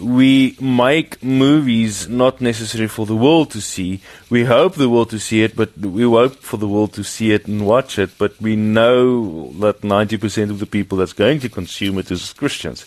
we 0.00 0.56
make 0.60 1.22
movies 1.22 2.08
not 2.08 2.40
necessarily 2.40 2.88
for 2.88 3.06
the 3.06 3.16
world 3.16 3.50
to 3.50 3.60
see. 3.60 4.00
We 4.30 4.44
hope 4.44 4.74
the 4.74 4.88
world 4.88 5.10
to 5.10 5.18
see 5.18 5.42
it, 5.42 5.56
but 5.56 5.76
we 5.76 6.02
hope 6.02 6.36
for 6.36 6.56
the 6.56 6.68
world 6.68 6.92
to 6.94 7.04
see 7.04 7.32
it 7.32 7.46
and 7.46 7.66
watch 7.66 7.98
it. 7.98 8.16
But 8.18 8.40
we 8.40 8.56
know 8.56 9.52
that 9.54 9.80
90% 9.80 10.50
of 10.50 10.58
the 10.58 10.66
people 10.66 10.98
that's 10.98 11.12
going 11.12 11.40
to 11.40 11.48
consume 11.48 11.98
it 11.98 12.10
is 12.10 12.32
Christians. 12.32 12.86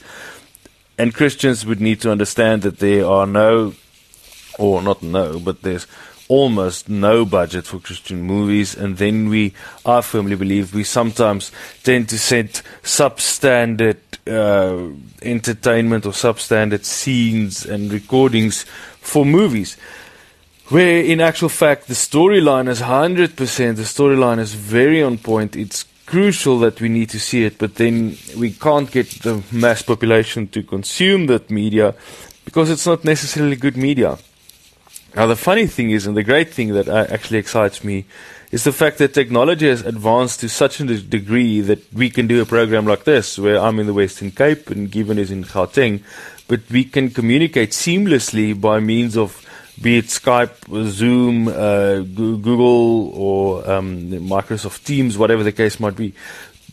And 1.01 1.15
Christians 1.15 1.65
would 1.65 1.81
need 1.81 1.99
to 2.01 2.11
understand 2.11 2.61
that 2.61 2.77
there 2.77 3.07
are 3.07 3.25
no, 3.25 3.73
or 4.59 4.83
not 4.83 5.01
no, 5.01 5.39
but 5.39 5.63
there's 5.63 5.87
almost 6.27 6.89
no 6.89 7.25
budget 7.25 7.65
for 7.65 7.79
Christian 7.79 8.21
movies, 8.21 8.75
and 8.75 8.97
then 8.97 9.27
we, 9.27 9.55
I 9.83 10.01
firmly 10.01 10.35
believe, 10.35 10.75
we 10.75 10.83
sometimes 10.83 11.51
tend 11.81 12.07
to 12.09 12.19
set 12.19 12.61
substandard 12.83 13.97
uh, 14.27 14.95
entertainment 15.23 16.05
or 16.05 16.11
substandard 16.11 16.85
scenes 16.85 17.65
and 17.65 17.91
recordings 17.91 18.61
for 18.99 19.25
movies. 19.25 19.77
Where 20.67 21.01
in 21.01 21.19
actual 21.19 21.49
fact 21.49 21.87
the 21.87 21.95
storyline 21.95 22.69
is 22.69 22.79
100%, 22.79 23.35
the 23.75 23.81
storyline 23.81 24.37
is 24.37 24.53
very 24.53 25.01
on 25.01 25.17
point. 25.17 25.55
It's 25.55 25.83
crucial 26.11 26.59
that 26.59 26.81
we 26.81 26.89
need 26.89 27.09
to 27.09 27.17
see 27.17 27.45
it, 27.45 27.57
but 27.57 27.75
then 27.75 28.17
we 28.37 28.51
can't 28.51 28.91
get 28.91 29.09
the 29.23 29.41
mass 29.49 29.81
population 29.81 30.45
to 30.45 30.61
consume 30.61 31.27
that 31.27 31.49
media 31.49 31.95
because 32.43 32.69
it's 32.69 32.85
not 32.85 33.05
necessarily 33.05 33.55
good 33.55 33.77
media. 33.77 34.17
Now, 35.15 35.27
the 35.27 35.37
funny 35.37 35.67
thing 35.67 35.89
is, 35.91 36.05
and 36.05 36.17
the 36.17 36.23
great 36.23 36.53
thing 36.53 36.73
that 36.73 36.89
actually 36.89 37.39
excites 37.39 37.81
me, 37.81 38.03
is 38.51 38.65
the 38.65 38.73
fact 38.73 38.97
that 38.97 39.13
technology 39.13 39.69
has 39.69 39.83
advanced 39.83 40.41
to 40.41 40.49
such 40.49 40.81
a 40.81 40.99
degree 40.99 41.61
that 41.61 41.81
we 41.93 42.09
can 42.09 42.27
do 42.27 42.41
a 42.41 42.45
program 42.45 42.85
like 42.85 43.05
this, 43.05 43.39
where 43.39 43.57
I'm 43.57 43.79
in 43.79 43.87
the 43.87 43.93
Western 43.93 44.31
Cape 44.31 44.69
and 44.69 44.91
Given 44.91 45.17
is 45.17 45.31
in 45.31 45.45
Gauteng, 45.45 46.03
but 46.49 46.59
we 46.69 46.83
can 46.83 47.09
communicate 47.09 47.71
seamlessly 47.71 48.59
by 48.59 48.81
means 48.81 49.15
of 49.15 49.40
be 49.81 49.97
it 49.97 50.05
Skype, 50.05 50.55
Zoom, 50.89 51.47
uh, 51.47 51.99
Google, 51.99 53.09
or 53.15 53.69
um, 53.69 54.09
Microsoft 54.09 54.83
Teams, 54.83 55.17
whatever 55.17 55.43
the 55.43 55.51
case 55.51 55.79
might 55.79 55.95
be. 55.95 56.13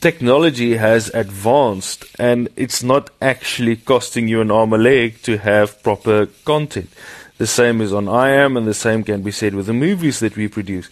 Technology 0.01 0.77
has 0.77 1.09
advanced, 1.15 2.05
and 2.19 2.49
it's 2.55 2.83
not 2.83 3.11
actually 3.21 3.77
costing 3.77 4.29
you 4.29 4.41
an 4.41 4.51
arm 4.51 4.73
a 4.73 4.79
leg 4.79 5.23
to 5.23 5.39
have 5.39 5.83
proper 5.83 6.27
content. 6.45 6.91
The 7.39 7.47
same 7.47 7.81
is 7.81 7.93
on 7.93 8.07
IAM, 8.07 8.57
and 8.57 8.67
the 8.67 8.75
same 8.75 9.03
can 9.03 9.23
be 9.23 9.31
said 9.31 9.55
with 9.55 9.67
the 9.67 9.73
movies 9.73 10.21
that 10.21 10.37
we 10.37 10.49
produce. 10.49 10.89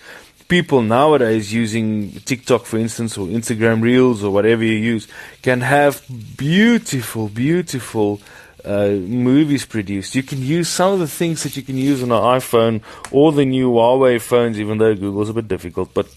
people 0.48 0.82
nowadays 0.82 1.52
using 1.52 2.12
TikTok, 2.20 2.66
for 2.66 2.78
instance, 2.78 3.18
or 3.18 3.26
Instagram 3.26 3.82
Reels 3.82 4.22
or 4.22 4.30
whatever 4.30 4.62
you 4.62 4.78
use, 4.78 5.08
can 5.42 5.60
have 5.60 6.02
beautiful, 6.36 7.28
beautiful 7.28 8.20
uh, 8.66 8.88
movies 8.90 9.64
produced. 9.64 10.14
You 10.14 10.22
can 10.22 10.42
use 10.42 10.68
some 10.68 10.92
of 10.92 10.98
the 10.98 11.08
things 11.08 11.42
that 11.44 11.56
you 11.56 11.62
can 11.62 11.76
use 11.76 12.02
on 12.02 12.10
an 12.10 12.20
iPhone 12.20 12.82
or 13.12 13.32
the 13.32 13.44
new 13.44 13.70
Huawei 13.70 14.20
phones, 14.20 14.58
even 14.58 14.78
though 14.78 14.94
Google's 14.94 15.28
a 15.28 15.34
bit 15.34 15.48
difficult. 15.48 15.94
But 15.94 16.12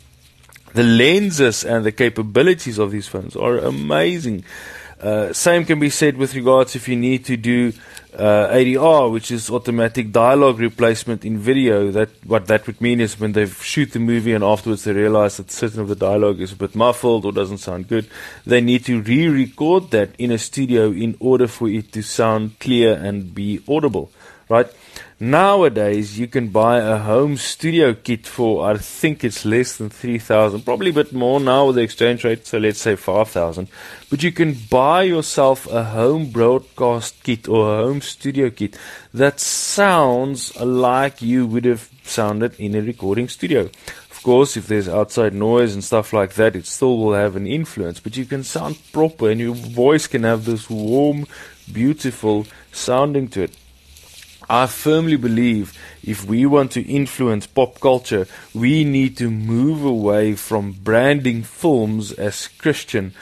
the 0.74 0.84
lenses 0.84 1.64
and 1.64 1.86
the 1.86 1.92
capabilities 1.92 2.78
of 2.78 2.92
these 2.92 3.08
phones 3.08 3.36
are 3.36 3.58
amazing. 3.58 4.44
Uh, 5.02 5.32
same 5.32 5.64
can 5.64 5.80
be 5.80 5.90
said 5.90 6.18
with 6.18 6.36
regards 6.36 6.76
if 6.76 6.90
you 6.90 6.96
need 6.96 7.24
to 7.24 7.38
do 7.38 7.72
uh, 8.14 8.48
ADR, 8.50 9.12
which 9.12 9.32
is 9.32 9.50
automatic 9.50 10.12
dialogue 10.12 10.60
replacement 10.60 11.24
in 11.24 11.38
video. 11.38 11.92
That 11.92 12.10
what 12.26 12.48
that 12.48 12.68
would 12.68 12.82
mean 12.82 13.00
is 13.00 13.20
when 13.20 13.32
they 13.32 13.46
shoot 13.46 13.94
the 13.94 14.00
movie 14.00 14.34
and 14.34 14.44
afterwards 14.44 14.84
they 14.84 14.92
realize 14.94 15.38
that 15.38 15.52
certain 15.52 15.80
of 15.80 15.88
the 15.88 15.96
dialogue 15.96 16.42
is 16.42 16.52
a 16.52 16.58
bit 16.58 16.76
muffled 16.76 17.24
or 17.26 17.32
doesn't 17.32 17.60
sound 17.60 17.88
good, 17.88 18.08
they 18.46 18.60
need 18.60 18.84
to 18.86 19.02
re-record 19.02 19.92
that 19.92 20.10
in 20.18 20.32
a 20.32 20.38
studio 20.38 20.92
in 20.92 21.16
order 21.20 21.48
for 21.48 21.70
it 21.70 21.94
to 21.94 22.02
sound 22.02 22.60
clear 22.60 22.94
and 22.94 23.34
be 23.34 23.62
audible. 23.70 24.12
Right? 24.50 24.68
Nowadays, 25.22 26.18
you 26.18 26.28
can 26.28 26.48
buy 26.48 26.78
a 26.78 26.98
home 26.98 27.36
studio 27.36 27.94
kit 27.94 28.26
for, 28.26 28.66
I 28.72 28.78
think 28.78 29.22
it's 29.22 29.44
less 29.44 29.76
than 29.76 29.90
3,000, 29.90 30.62
probably 30.62 30.92
a 30.92 30.94
bit 30.94 31.12
more 31.12 31.42
now 31.42 31.68
with 31.68 31.76
the 31.76 31.82
exchange 31.82 32.24
rate, 32.24 32.48
so 32.48 32.58
let's 32.58 32.80
say 32.80 32.96
5,000. 32.96 33.68
But 34.10 34.24
you 34.24 34.32
can 34.32 34.56
buy 34.70 35.04
yourself 35.04 35.68
a 35.68 35.84
home 35.84 36.32
broadcast 36.32 37.22
kit 37.22 37.50
or 37.50 37.68
a 37.68 37.84
home 37.84 38.00
studio 38.00 38.50
kit 38.50 38.78
that 39.14 39.42
sounds 39.42 40.56
like 40.56 41.22
you 41.22 41.46
would 41.46 41.66
have 41.66 41.90
sounded 42.04 42.58
in 42.58 42.74
a 42.74 42.82
recording 42.82 43.28
studio. 43.28 43.70
Of 44.10 44.24
course, 44.24 44.56
if 44.56 44.68
there's 44.68 44.88
outside 44.88 45.34
noise 45.34 45.74
and 45.74 45.84
stuff 45.84 46.14
like 46.14 46.36
that, 46.36 46.56
it 46.56 46.66
still 46.66 46.98
will 46.98 47.14
have 47.14 47.36
an 47.36 47.46
influence, 47.46 48.00
but 48.00 48.16
you 48.16 48.24
can 48.24 48.46
sound 48.46 48.80
proper 48.94 49.30
and 49.30 49.42
your 49.42 49.56
voice 49.56 50.08
can 50.08 50.24
have 50.24 50.46
this 50.46 50.70
warm, 50.70 51.26
beautiful 51.70 52.48
sounding 52.72 53.28
to 53.30 53.44
it. 53.44 53.58
I 54.50 54.66
firmly 54.66 55.16
believe 55.16 55.78
if 56.04 56.26
we 56.26 56.46
want 56.48 56.72
to 56.72 56.82
influence 56.82 57.46
pop 57.46 57.80
culture, 57.80 58.28
we 58.54 58.84
need 58.84 59.16
to 59.18 59.30
move 59.30 59.86
away 59.86 60.34
from 60.34 60.72
branding 60.72 61.44
films 61.44 62.12
as 62.14 62.48
Christian. 62.48 63.14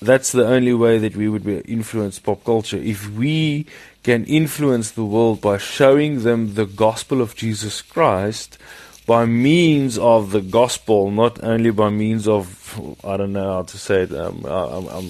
That's 0.00 0.30
the 0.30 0.46
only 0.46 0.72
way 0.72 0.98
that 0.98 1.16
we 1.16 1.28
would 1.28 1.46
influence 1.68 2.20
pop 2.20 2.44
culture. 2.44 2.76
If 2.76 3.10
we 3.10 3.66
can 4.04 4.24
influence 4.26 4.92
the 4.92 5.04
world 5.04 5.40
by 5.40 5.58
showing 5.58 6.22
them 6.22 6.54
the 6.54 6.66
gospel 6.66 7.20
of 7.20 7.34
Jesus 7.34 7.82
Christ 7.82 8.56
by 9.06 9.26
means 9.26 9.98
of 9.98 10.30
the 10.30 10.40
gospel, 10.40 11.10
not 11.10 11.42
only 11.42 11.70
by 11.70 11.90
means 11.90 12.28
of, 12.28 12.96
I 13.04 13.16
don't 13.16 13.32
know 13.32 13.54
how 13.54 13.62
to 13.62 13.76
say 13.76 14.02
it, 14.02 14.14
um, 14.14 14.44
I'm, 14.46 14.86
I'm 14.86 15.08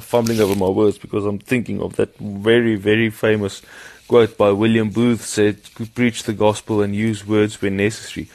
fumbling 0.00 0.40
over 0.40 0.56
my 0.56 0.68
words 0.68 0.98
because 0.98 1.24
I'm 1.24 1.38
thinking 1.38 1.80
of 1.80 1.94
that 1.94 2.16
very, 2.18 2.74
very 2.74 3.08
famous 3.08 3.62
quote 4.06 4.36
by 4.38 4.50
William 4.50 4.90
Booth 4.90 5.24
said, 5.24 5.58
preach 5.94 6.22
the 6.22 6.32
gospel 6.32 6.82
and 6.82 6.94
use 6.94 7.26
words 7.26 7.60
when 7.60 7.76
necessary. 7.76 8.28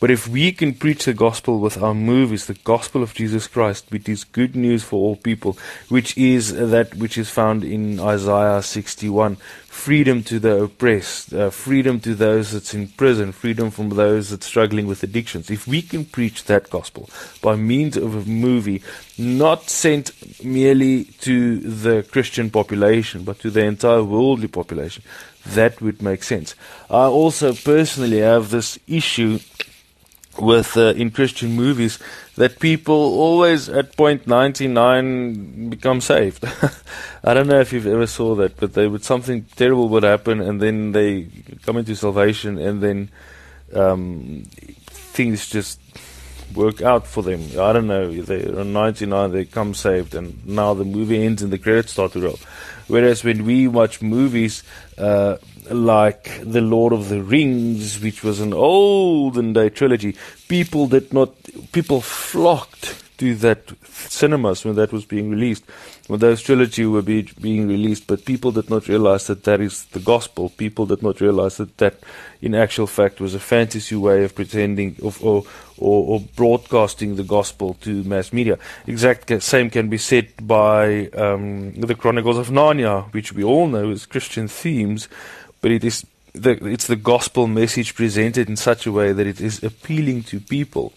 But 0.00 0.10
if 0.10 0.28
we 0.28 0.52
can 0.52 0.74
preach 0.74 1.04
the 1.04 1.14
gospel 1.14 1.60
with 1.60 1.82
our 1.82 1.94
movies, 1.94 2.46
the 2.46 2.54
gospel 2.54 3.02
of 3.02 3.14
Jesus 3.14 3.46
Christ, 3.46 3.86
which 3.90 4.08
is 4.08 4.24
good 4.24 4.54
news 4.54 4.82
for 4.82 4.96
all 4.96 5.16
people, 5.16 5.56
which 5.88 6.16
is 6.18 6.54
that 6.54 6.94
which 6.96 7.16
is 7.16 7.30
found 7.30 7.64
in 7.64 8.00
Isaiah 8.00 8.62
61, 8.62 9.36
freedom 9.74 10.22
to 10.22 10.38
the 10.38 10.62
oppressed, 10.62 11.34
uh, 11.34 11.50
freedom 11.50 12.00
to 12.00 12.14
those 12.14 12.52
that's 12.52 12.74
in 12.74 12.88
prison, 12.88 13.32
freedom 13.32 13.70
from 13.70 13.90
those 13.90 14.30
that's 14.30 14.46
struggling 14.46 14.86
with 14.86 15.02
addictions. 15.02 15.50
If 15.50 15.66
we 15.66 15.82
can 15.82 16.04
preach 16.04 16.44
that 16.44 16.70
gospel 16.70 17.10
by 17.42 17.56
means 17.56 17.96
of 17.96 18.14
a 18.14 18.30
movie, 18.30 18.82
not 19.18 19.68
sent 19.68 20.12
merely 20.42 21.04
to 21.22 21.58
the 21.58 22.02
Christian 22.04 22.50
population, 22.50 23.24
but 23.24 23.40
to 23.40 23.50
the 23.50 23.64
entire 23.64 24.04
worldly 24.04 24.48
population, 24.48 25.02
that 25.44 25.80
would 25.80 26.00
make 26.00 26.22
sense. 26.22 26.54
I 26.88 27.04
also 27.06 27.52
personally 27.52 28.20
have 28.20 28.50
this 28.50 28.78
issue 28.86 29.40
with 30.38 30.76
uh, 30.76 30.94
in 30.96 31.10
Christian 31.10 31.52
movies 31.52 31.98
that 32.36 32.58
people 32.58 32.94
always 32.94 33.68
at 33.68 33.96
point 33.96 34.26
99 34.26 35.70
become 35.70 36.00
saved. 36.00 36.44
I 37.24 37.34
don't 37.34 37.46
know 37.46 37.60
if 37.60 37.72
you've 37.72 37.86
ever 37.86 38.06
saw 38.06 38.34
that, 38.36 38.56
but 38.56 38.74
they 38.74 38.88
would 38.88 39.04
something 39.04 39.46
terrible 39.56 39.88
would 39.90 40.02
happen 40.02 40.40
and 40.40 40.60
then 40.60 40.92
they 40.92 41.28
come 41.64 41.76
into 41.76 41.94
salvation 41.94 42.58
and 42.58 42.82
then 42.82 43.10
um, 43.74 44.44
things 44.88 45.48
just 45.48 45.80
work 46.54 46.82
out 46.82 47.06
for 47.06 47.22
them. 47.22 47.42
I 47.58 47.72
don't 47.72 47.86
know. 47.86 48.12
They 48.12 48.46
are 48.46 48.64
99, 48.64 49.32
they 49.32 49.44
come 49.44 49.74
saved, 49.74 50.14
and 50.14 50.46
now 50.46 50.74
the 50.74 50.84
movie 50.84 51.24
ends 51.24 51.42
and 51.42 51.52
the 51.52 51.58
credits 51.58 51.92
start 51.92 52.12
to 52.12 52.20
roll. 52.20 52.38
Whereas 52.86 53.24
when 53.24 53.44
we 53.44 53.66
watch 53.66 54.02
movies, 54.02 54.62
uh, 54.98 55.36
like 55.70 56.40
The 56.42 56.60
Lord 56.60 56.92
of 56.92 57.08
the 57.08 57.22
Rings, 57.22 58.00
which 58.00 58.22
was 58.22 58.40
an 58.40 58.52
olden 58.52 59.52
day 59.52 59.68
trilogy, 59.68 60.16
people 60.48 60.86
did 60.86 61.12
not, 61.12 61.34
people 61.72 62.00
flocked 62.00 63.02
to 63.18 63.34
that 63.36 63.72
cinemas 63.86 64.64
when 64.64 64.74
that 64.74 64.92
was 64.92 65.04
being 65.04 65.30
released, 65.30 65.64
when 66.08 66.18
those 66.20 66.42
trilogy 66.42 66.84
were 66.84 67.02
be, 67.02 67.22
being 67.40 67.68
released, 67.68 68.06
but 68.06 68.24
people 68.24 68.50
did 68.50 68.68
not 68.68 68.88
realize 68.88 69.26
that 69.28 69.44
that 69.44 69.60
is 69.60 69.84
the 69.86 70.00
gospel. 70.00 70.50
People 70.50 70.86
did 70.86 71.02
not 71.02 71.20
realize 71.20 71.56
that 71.58 71.78
that, 71.78 71.94
in 72.42 72.54
actual 72.54 72.86
fact, 72.86 73.20
was 73.20 73.34
a 73.34 73.40
fantasy 73.40 73.94
way 73.94 74.24
of 74.24 74.34
pretending 74.34 74.96
of, 75.02 75.24
or, 75.24 75.44
or, 75.78 76.14
or 76.14 76.20
broadcasting 76.34 77.14
the 77.14 77.22
gospel 77.22 77.74
to 77.82 78.02
mass 78.02 78.32
media. 78.32 78.58
Exact 78.86 79.42
same 79.42 79.70
can 79.70 79.88
be 79.88 79.98
said 79.98 80.28
by 80.42 81.06
um, 81.10 81.72
the 81.74 81.94
Chronicles 81.94 82.38
of 82.38 82.48
Narnia, 82.48 83.12
which 83.12 83.32
we 83.32 83.44
all 83.44 83.68
know 83.68 83.90
is 83.90 84.06
Christian 84.06 84.48
themes 84.48 85.08
but 85.64 85.72
it 85.72 85.82
is 85.82 86.04
the, 86.34 86.50
it's 86.66 86.88
the 86.88 86.94
gospel 86.94 87.46
message 87.46 87.94
presented 87.94 88.50
in 88.50 88.56
such 88.56 88.84
a 88.84 88.92
way 88.92 89.14
that 89.14 89.26
it 89.26 89.40
is 89.40 89.64
appealing 89.64 90.22
to 90.24 90.38
people. 90.38 90.92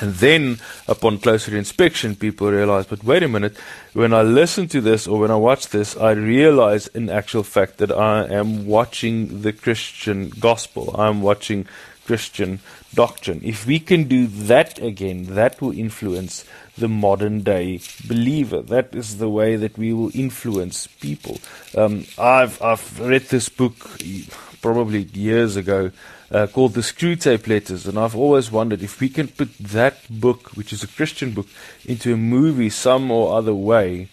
And 0.00 0.14
then, 0.14 0.58
upon 0.86 1.18
closer 1.18 1.54
inspection, 1.54 2.16
people 2.16 2.50
realize, 2.50 2.86
but 2.86 3.04
wait 3.04 3.22
a 3.22 3.28
minute, 3.28 3.58
when 3.92 4.14
I 4.14 4.22
listen 4.22 4.68
to 4.68 4.80
this 4.80 5.06
or 5.06 5.20
when 5.20 5.30
I 5.30 5.36
watch 5.36 5.68
this, 5.68 5.98
I 5.98 6.12
realize 6.12 6.86
in 6.86 7.10
actual 7.10 7.42
fact 7.42 7.76
that 7.76 7.92
I 7.92 8.24
am 8.32 8.64
watching 8.64 9.42
the 9.42 9.52
Christian 9.52 10.30
gospel. 10.40 10.98
I'm 10.98 11.20
watching 11.20 11.66
Christian 12.06 12.60
doctrine. 12.94 13.42
If 13.44 13.66
we 13.66 13.80
can 13.80 14.04
do 14.04 14.28
that 14.28 14.80
again, 14.80 15.34
that 15.34 15.60
will 15.60 15.78
influence 15.78 16.46
the 16.78 16.88
modern 16.88 17.42
day 17.42 17.80
believer. 18.06 18.62
That 18.62 18.94
is 18.94 19.18
the 19.18 19.28
way 19.28 19.56
that 19.56 19.76
we 19.76 19.92
will 19.92 20.10
influence 20.14 20.86
people. 20.86 21.38
Um, 21.76 22.06
I've 22.18 22.60
I've 22.62 23.00
read 23.00 23.22
this 23.24 23.48
book 23.48 23.74
probably 24.60 25.02
years 25.14 25.56
ago 25.56 25.90
uh, 26.30 26.46
called 26.46 26.74
the 26.74 26.80
Screwtape 26.80 27.46
Letters, 27.46 27.86
and 27.86 27.98
I've 27.98 28.16
always 28.16 28.50
wondered 28.50 28.82
if 28.82 29.00
we 29.00 29.08
can 29.08 29.28
put 29.28 29.56
that 29.58 29.96
book, 30.10 30.50
which 30.56 30.72
is 30.72 30.82
a 30.82 30.88
Christian 30.88 31.32
book, 31.32 31.46
into 31.84 32.12
a 32.12 32.16
movie 32.16 32.70
some 32.70 33.10
or 33.10 33.36
other 33.36 33.54
way 33.54 34.08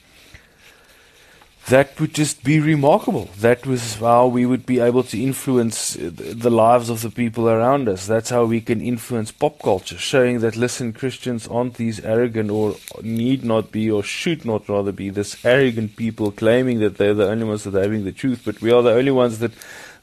that 1.67 1.99
would 1.99 2.13
just 2.13 2.43
be 2.43 2.59
remarkable. 2.59 3.27
That 3.39 3.65
was 3.65 3.95
how 3.95 4.27
we 4.27 4.45
would 4.45 4.67
be 4.67 4.79
able 4.79 5.01
to 5.03 5.21
influence 5.21 5.95
uh, 5.95 6.11
the 6.13 6.51
lives 6.51 6.91
of 6.91 7.01
the 7.01 7.09
people 7.09 7.49
around 7.49 7.89
us. 7.89 8.05
That's 8.05 8.29
how 8.29 8.45
we 8.45 8.61
can 8.61 8.81
influence 8.81 9.31
pop 9.31 9.59
culture, 9.63 9.97
showing 9.97 10.41
that, 10.41 10.55
listen, 10.55 10.93
Christians 10.93 11.47
aren't 11.47 11.75
these 11.75 11.99
arrogant 12.01 12.51
or 12.51 12.75
need 13.01 13.43
not 13.43 13.71
be 13.71 13.89
or 13.89 14.03
should 14.03 14.45
not 14.45 14.69
rather 14.69 14.91
be 14.91 15.09
this 15.09 15.43
arrogant 15.43 15.95
people 15.95 16.31
claiming 16.31 16.79
that 16.81 16.97
they're 16.97 17.15
the 17.15 17.29
only 17.29 17.45
ones 17.45 17.63
that 17.63 17.73
are 17.73 17.81
having 17.81 18.05
the 18.05 18.11
truth, 18.11 18.43
but 18.45 18.61
we 18.61 18.71
are 18.71 18.83
the 18.83 18.93
only 18.93 19.11
ones 19.11 19.39
that, 19.39 19.51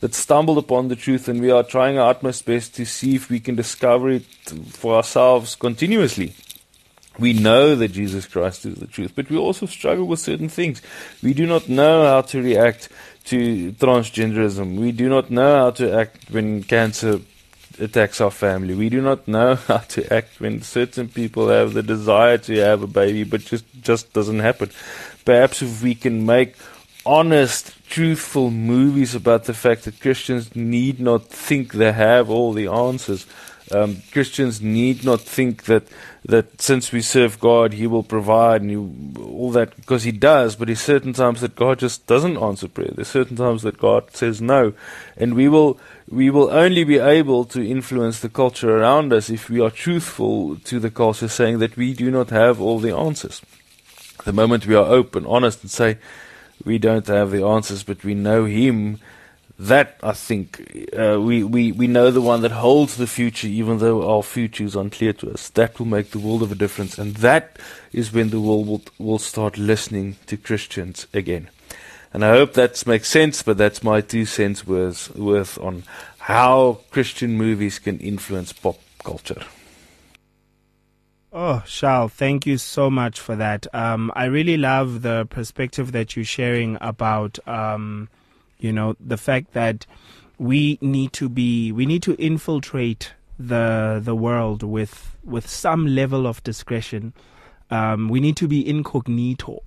that 0.00 0.14
stumbled 0.14 0.58
upon 0.58 0.88
the 0.88 0.96
truth 0.96 1.28
and 1.28 1.40
we 1.40 1.52
are 1.52 1.62
trying 1.62 1.96
our 1.96 2.10
utmost 2.10 2.44
best 2.44 2.74
to 2.74 2.84
see 2.84 3.14
if 3.14 3.30
we 3.30 3.38
can 3.38 3.54
discover 3.54 4.10
it 4.10 4.24
for 4.70 4.96
ourselves 4.96 5.54
continuously. 5.54 6.34
We 7.18 7.32
know 7.34 7.74
that 7.74 7.88
Jesus 7.88 8.26
Christ 8.26 8.64
is 8.64 8.76
the 8.76 8.86
truth, 8.86 9.12
but 9.14 9.28
we 9.28 9.36
also 9.36 9.66
struggle 9.66 10.06
with 10.06 10.20
certain 10.20 10.48
things. 10.48 10.80
We 11.22 11.34
do 11.34 11.46
not 11.46 11.68
know 11.68 12.04
how 12.04 12.22
to 12.22 12.42
react 12.42 12.88
to 13.24 13.72
transgenderism. 13.72 14.78
We 14.78 14.92
do 14.92 15.08
not 15.08 15.30
know 15.30 15.56
how 15.56 15.70
to 15.72 15.92
act 15.92 16.30
when 16.30 16.62
cancer 16.62 17.20
attacks 17.78 18.20
our 18.20 18.30
family. 18.30 18.74
We 18.74 18.88
do 18.88 19.00
not 19.00 19.28
know 19.28 19.54
how 19.68 19.78
to 19.78 20.12
act 20.12 20.40
when 20.40 20.62
certain 20.62 21.08
people 21.08 21.48
have 21.48 21.74
the 21.74 21.82
desire 21.82 22.38
to 22.38 22.56
have 22.56 22.82
a 22.82 22.86
baby, 22.86 23.24
but 23.24 23.42
just 23.42 23.64
just 23.80 24.12
doesn't 24.12 24.40
happen. 24.40 24.70
Perhaps 25.24 25.62
if 25.62 25.82
we 25.82 25.94
can 25.94 26.24
make 26.24 26.56
honest, 27.04 27.74
truthful 27.88 28.50
movies 28.50 29.14
about 29.14 29.44
the 29.44 29.54
fact 29.54 29.84
that 29.84 30.00
Christians 30.00 30.54
need 30.54 31.00
not 31.00 31.26
think 31.26 31.72
they 31.72 31.92
have 31.92 32.30
all 32.30 32.52
the 32.52 32.68
answers 32.68 33.26
Um, 33.70 34.02
Christians 34.10 34.60
need 34.60 35.04
not 35.04 35.20
think 35.20 35.64
that 35.64 35.84
that 36.24 36.60
since 36.62 36.92
we 36.92 37.00
serve 37.00 37.40
God, 37.40 37.72
He 37.72 37.86
will 37.86 38.02
provide 38.02 38.62
and 38.62 38.70
you, 38.70 39.14
all 39.20 39.50
that 39.52 39.74
because 39.76 40.04
He 40.04 40.12
does. 40.12 40.56
But 40.56 40.66
there's 40.66 40.80
certain 40.80 41.12
times 41.12 41.40
that 41.40 41.56
God 41.56 41.78
just 41.78 42.06
doesn't 42.06 42.36
answer 42.36 42.68
prayer. 42.68 42.90
There's 42.94 43.08
certain 43.08 43.36
times 43.36 43.62
that 43.62 43.78
God 43.78 44.14
says 44.14 44.40
no, 44.40 44.72
and 45.16 45.34
we 45.34 45.48
will 45.48 45.78
we 46.08 46.30
will 46.30 46.50
only 46.50 46.84
be 46.84 46.98
able 46.98 47.44
to 47.46 47.66
influence 47.66 48.20
the 48.20 48.28
culture 48.28 48.76
around 48.76 49.12
us 49.12 49.30
if 49.30 49.48
we 49.48 49.60
are 49.60 49.70
truthful 49.70 50.56
to 50.56 50.78
the 50.78 50.90
culture, 50.90 51.28
saying 51.28 51.58
that 51.60 51.76
we 51.76 51.94
do 51.94 52.10
not 52.10 52.30
have 52.30 52.60
all 52.60 52.78
the 52.78 52.94
answers. 52.94 53.40
The 54.24 54.32
moment 54.32 54.66
we 54.66 54.74
are 54.74 54.84
open, 54.84 55.26
honest, 55.26 55.62
and 55.62 55.70
say 55.70 55.98
we 56.64 56.78
don't 56.78 57.06
have 57.06 57.30
the 57.30 57.44
answers, 57.44 57.82
but 57.82 58.04
we 58.04 58.14
know 58.14 58.44
Him 58.44 59.00
that 59.62 59.96
I 60.02 60.12
think 60.12 60.90
uh, 60.98 61.20
we, 61.20 61.44
we, 61.44 61.70
we 61.70 61.86
know 61.86 62.10
the 62.10 62.20
one 62.20 62.42
that 62.42 62.50
holds 62.50 62.96
the 62.96 63.06
future, 63.06 63.46
even 63.46 63.78
though 63.78 64.10
our 64.10 64.24
future 64.24 64.64
is 64.64 64.74
unclear 64.74 65.12
to 65.14 65.30
us. 65.30 65.50
That 65.50 65.78
will 65.78 65.86
make 65.86 66.10
the 66.10 66.18
world 66.18 66.42
of 66.42 66.50
a 66.50 66.56
difference, 66.56 66.98
and 66.98 67.14
that 67.16 67.60
is 67.92 68.12
when 68.12 68.30
the 68.30 68.40
world 68.40 68.66
will, 68.66 68.82
will 68.98 69.18
start 69.20 69.56
listening 69.56 70.16
to 70.26 70.36
Christians 70.36 71.06
again. 71.14 71.48
And 72.12 72.24
I 72.24 72.30
hope 72.30 72.54
that 72.54 72.84
makes 72.88 73.08
sense, 73.08 73.44
but 73.44 73.56
that's 73.56 73.84
my 73.84 74.00
two 74.00 74.26
cents 74.26 74.66
worth, 74.66 75.14
worth 75.14 75.58
on 75.58 75.84
how 76.18 76.80
Christian 76.90 77.38
movies 77.38 77.78
can 77.78 78.00
influence 78.00 78.52
pop 78.52 78.80
culture. 79.04 79.44
Oh, 81.32 81.62
Charles, 81.66 82.12
thank 82.12 82.46
you 82.46 82.58
so 82.58 82.90
much 82.90 83.20
for 83.20 83.36
that. 83.36 83.72
Um, 83.72 84.10
I 84.16 84.24
really 84.24 84.56
love 84.56 85.02
the 85.02 85.24
perspective 85.30 85.92
that 85.92 86.16
you're 86.16 86.24
sharing 86.24 86.78
about. 86.80 87.38
Um, 87.46 88.08
you 88.62 88.72
know, 88.72 88.96
the 89.00 89.16
fact 89.16 89.52
that 89.52 89.86
we 90.38 90.78
need 90.80 91.12
to 91.14 91.28
be, 91.28 91.72
we 91.72 91.84
need 91.84 92.02
to 92.04 92.14
infiltrate 92.14 93.12
the 93.38 94.00
the 94.02 94.14
world 94.14 94.62
with 94.62 95.16
with 95.24 95.48
some 95.48 95.86
level 95.86 96.26
of 96.26 96.42
discretion. 96.42 97.12
Um, 97.70 98.10
we 98.10 98.20
need 98.20 98.36
to 98.36 98.46
be 98.46 98.68
incognito. 98.68 99.60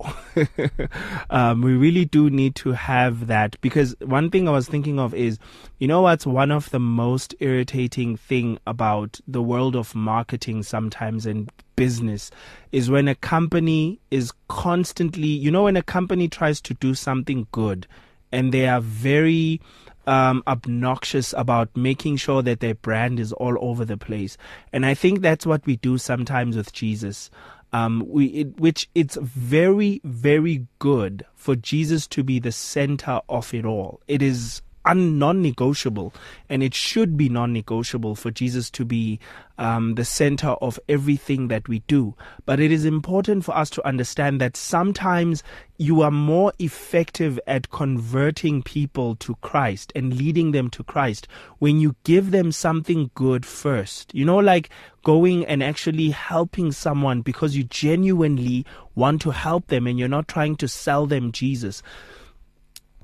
um, 1.31 1.63
we 1.63 1.73
really 1.73 2.05
do 2.05 2.29
need 2.29 2.53
to 2.57 2.73
have 2.73 3.25
that 3.25 3.59
because 3.61 3.95
one 3.99 4.29
thing 4.29 4.47
I 4.47 4.51
was 4.51 4.67
thinking 4.67 4.99
of 4.99 5.15
is, 5.15 5.39
you 5.79 5.87
know, 5.87 6.01
what's 6.01 6.23
one 6.23 6.51
of 6.51 6.69
the 6.69 6.79
most 6.79 7.33
irritating 7.39 8.15
thing 8.15 8.59
about 8.67 9.19
the 9.27 9.41
world 9.41 9.75
of 9.75 9.95
marketing 9.95 10.61
sometimes 10.61 11.25
and 11.25 11.49
business 11.75 12.29
is 12.71 12.91
when 12.91 13.07
a 13.07 13.15
company 13.15 13.99
is 14.11 14.31
constantly, 14.49 15.27
you 15.27 15.49
know, 15.49 15.63
when 15.63 15.75
a 15.75 15.81
company 15.81 16.27
tries 16.27 16.61
to 16.61 16.75
do 16.75 16.93
something 16.93 17.47
good 17.51 17.87
and 18.35 18.51
they 18.51 18.67
are 18.67 18.81
very 18.81 19.61
um, 20.07 20.43
obnoxious 20.45 21.33
about 21.37 21.69
making 21.75 22.17
sure 22.17 22.41
that 22.41 22.59
their 22.59 22.75
brand 22.75 23.17
is 23.17 23.31
all 23.31 23.57
over 23.61 23.85
the 23.85 23.95
place. 23.95 24.37
And 24.73 24.85
I 24.85 24.93
think 24.93 25.21
that's 25.21 25.45
what 25.45 25.65
we 25.65 25.77
do 25.77 25.97
sometimes 25.97 26.57
with 26.57 26.73
Jesus. 26.73 27.31
Um, 27.71 28.03
we, 28.07 28.25
it, 28.25 28.59
which 28.59 28.89
it's 28.93 29.15
very, 29.21 30.01
very 30.03 30.67
good 30.79 31.25
for 31.33 31.55
Jesus 31.55 32.07
to 32.07 32.23
be 32.23 32.39
the 32.39 32.51
center 32.51 33.21
of 33.29 33.53
it 33.53 33.65
all. 33.65 34.01
It 34.05 34.21
is 34.21 34.61
un- 34.85 35.17
non-negotiable, 35.17 36.13
and 36.49 36.63
it 36.63 36.73
should 36.73 37.17
be 37.17 37.29
non-negotiable 37.29 38.15
for 38.15 38.31
Jesus 38.31 38.69
to 38.71 38.85
be 38.85 39.19
um, 39.57 39.95
the 39.95 40.05
center 40.05 40.49
of 40.49 40.79
everything 40.89 41.47
that 41.47 41.67
we 41.67 41.79
do. 41.79 42.15
But 42.45 42.59
it 42.59 42.71
is 42.71 42.85
important 42.85 43.45
for 43.45 43.55
us 43.55 43.69
to 43.71 43.87
understand 43.87 44.41
that 44.41 44.57
sometimes 44.57 45.43
you 45.77 46.01
are 46.01 46.11
more 46.11 46.53
effective 46.59 47.39
at 47.47 47.69
converting 47.69 48.63
people 48.63 49.15
to 49.17 49.35
Christ 49.35 49.91
and 49.95 50.15
leading 50.15 50.51
them 50.51 50.69
to 50.71 50.83
Christ 50.83 51.27
when 51.59 51.79
you 51.79 51.95
give 52.03 52.31
them 52.31 52.51
something 52.51 53.11
good 53.15 53.45
first. 53.45 54.13
You 54.13 54.25
know, 54.25 54.37
like 54.37 54.69
going 55.03 55.45
and 55.45 55.61
actually 55.63 56.09
helping 56.09 56.71
someone 56.71 57.21
because 57.21 57.55
you 57.55 57.63
genuinely 57.63 58.65
want 58.95 59.21
to 59.21 59.31
help 59.31 59.67
them 59.67 59.87
and 59.87 59.99
you're 59.99 60.07
not 60.07 60.27
trying 60.27 60.55
to 60.57 60.67
sell 60.67 61.05
them 61.05 61.31
Jesus. 61.31 61.83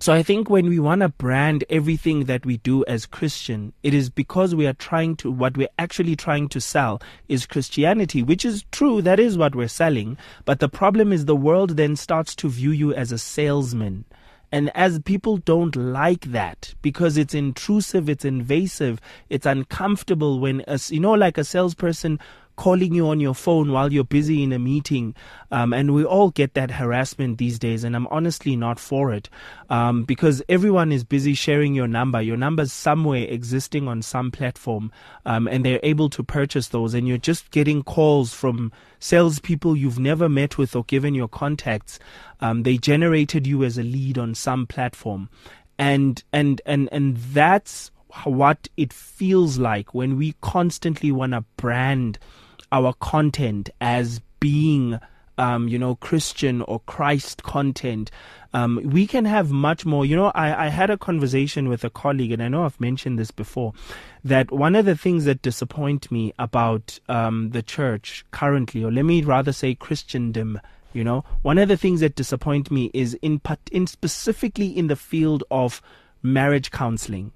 So 0.01 0.11
I 0.11 0.23
think 0.23 0.49
when 0.49 0.67
we 0.67 0.79
want 0.79 1.01
to 1.01 1.09
brand 1.09 1.63
everything 1.69 2.23
that 2.23 2.43
we 2.43 2.57
do 2.57 2.83
as 2.85 3.05
Christian, 3.05 3.71
it 3.83 3.93
is 3.93 4.09
because 4.09 4.55
we 4.55 4.65
are 4.65 4.73
trying 4.73 5.15
to, 5.17 5.29
what 5.29 5.55
we're 5.55 5.69
actually 5.77 6.15
trying 6.15 6.49
to 6.49 6.59
sell 6.59 6.99
is 7.27 7.45
Christianity, 7.45 8.23
which 8.23 8.43
is 8.43 8.65
true. 8.71 9.03
That 9.03 9.19
is 9.19 9.37
what 9.37 9.53
we're 9.53 9.67
selling. 9.67 10.17
But 10.43 10.59
the 10.59 10.69
problem 10.69 11.13
is 11.13 11.25
the 11.25 11.35
world 11.35 11.77
then 11.77 11.95
starts 11.95 12.33
to 12.37 12.49
view 12.49 12.71
you 12.71 12.95
as 12.95 13.11
a 13.11 13.19
salesman. 13.19 14.05
And 14.51 14.71
as 14.75 14.97
people 14.97 15.37
don't 15.37 15.75
like 15.75 16.31
that 16.31 16.73
because 16.81 17.15
it's 17.15 17.35
intrusive, 17.35 18.09
it's 18.09 18.25
invasive, 18.25 18.99
it's 19.29 19.45
uncomfortable 19.45 20.39
when, 20.39 20.63
a, 20.67 20.79
you 20.87 20.99
know, 20.99 21.13
like 21.13 21.37
a 21.37 21.43
salesperson 21.43 22.19
calling 22.61 22.93
you 22.93 23.07
on 23.07 23.19
your 23.19 23.33
phone 23.33 23.71
while 23.71 23.91
you're 23.91 24.03
busy 24.03 24.43
in 24.43 24.53
a 24.53 24.59
meeting. 24.59 25.15
Um, 25.49 25.73
and 25.73 25.95
we 25.95 26.05
all 26.05 26.29
get 26.29 26.53
that 26.53 26.69
harassment 26.69 27.39
these 27.39 27.57
days. 27.57 27.83
And 27.83 27.95
I'm 27.95 28.05
honestly 28.11 28.55
not 28.55 28.79
for 28.79 29.11
it 29.11 29.31
um, 29.71 30.03
because 30.03 30.43
everyone 30.47 30.91
is 30.91 31.03
busy 31.03 31.33
sharing 31.33 31.73
your 31.73 31.87
number. 31.87 32.21
Your 32.21 32.37
number's 32.37 32.71
somewhere 32.71 33.25
existing 33.27 33.87
on 33.87 34.03
some 34.03 34.29
platform 34.29 34.91
um, 35.25 35.47
and 35.47 35.65
they're 35.65 35.79
able 35.81 36.07
to 36.11 36.21
purchase 36.21 36.67
those. 36.67 36.93
And 36.93 37.07
you're 37.07 37.17
just 37.17 37.49
getting 37.49 37.81
calls 37.81 38.31
from 38.31 38.71
salespeople 38.99 39.75
you've 39.75 39.97
never 39.97 40.29
met 40.29 40.59
with 40.59 40.75
or 40.75 40.83
given 40.83 41.15
your 41.15 41.29
contacts. 41.29 41.97
Um, 42.41 42.61
they 42.61 42.77
generated 42.77 43.47
you 43.47 43.63
as 43.63 43.79
a 43.79 43.83
lead 43.83 44.19
on 44.19 44.35
some 44.35 44.67
platform. 44.67 45.31
And, 45.79 46.23
and, 46.31 46.61
and, 46.67 46.89
and 46.91 47.17
that's 47.17 47.89
what 48.23 48.67
it 48.77 48.93
feels 48.93 49.57
like 49.57 49.95
when 49.95 50.15
we 50.15 50.35
constantly 50.41 51.11
want 51.11 51.31
to 51.31 51.43
brand 51.57 52.19
our 52.71 52.93
content 52.93 53.69
as 53.79 54.21
being 54.39 54.99
um, 55.37 55.67
you 55.67 55.79
know, 55.79 55.95
Christian 55.95 56.61
or 56.61 56.81
Christ 56.81 57.41
content, 57.41 58.11
um, 58.53 58.79
we 58.83 59.07
can 59.07 59.25
have 59.25 59.51
much 59.51 59.85
more. 59.85 60.05
You 60.05 60.15
know, 60.15 60.31
I, 60.35 60.67
I 60.67 60.69
had 60.69 60.89
a 60.89 60.97
conversation 60.97 61.67
with 61.67 61.83
a 61.83 61.89
colleague, 61.89 62.31
and 62.31 62.43
I 62.43 62.47
know 62.47 62.63
I've 62.63 62.79
mentioned 62.79 63.17
this 63.17 63.31
before, 63.31 63.73
that 64.23 64.51
one 64.51 64.75
of 64.75 64.85
the 64.85 64.95
things 64.95 65.25
that 65.25 65.41
disappoint 65.41 66.11
me 66.11 66.33
about 66.37 66.99
um, 67.09 67.51
the 67.51 67.63
church 67.63 68.23
currently, 68.31 68.83
or 68.83 68.91
let 68.91 69.05
me 69.05 69.23
rather 69.23 69.51
say 69.51 69.73
Christendom, 69.73 70.59
you 70.93 71.03
know, 71.03 71.23
one 71.41 71.57
of 71.57 71.69
the 71.69 71.77
things 71.77 72.01
that 72.01 72.15
disappoint 72.15 72.69
me 72.69 72.91
is 72.93 73.15
in, 73.21 73.41
in 73.71 73.87
specifically 73.87 74.77
in 74.77 74.87
the 74.87 74.95
field 74.95 75.43
of 75.49 75.81
marriage 76.21 76.69
counseling. 76.69 77.31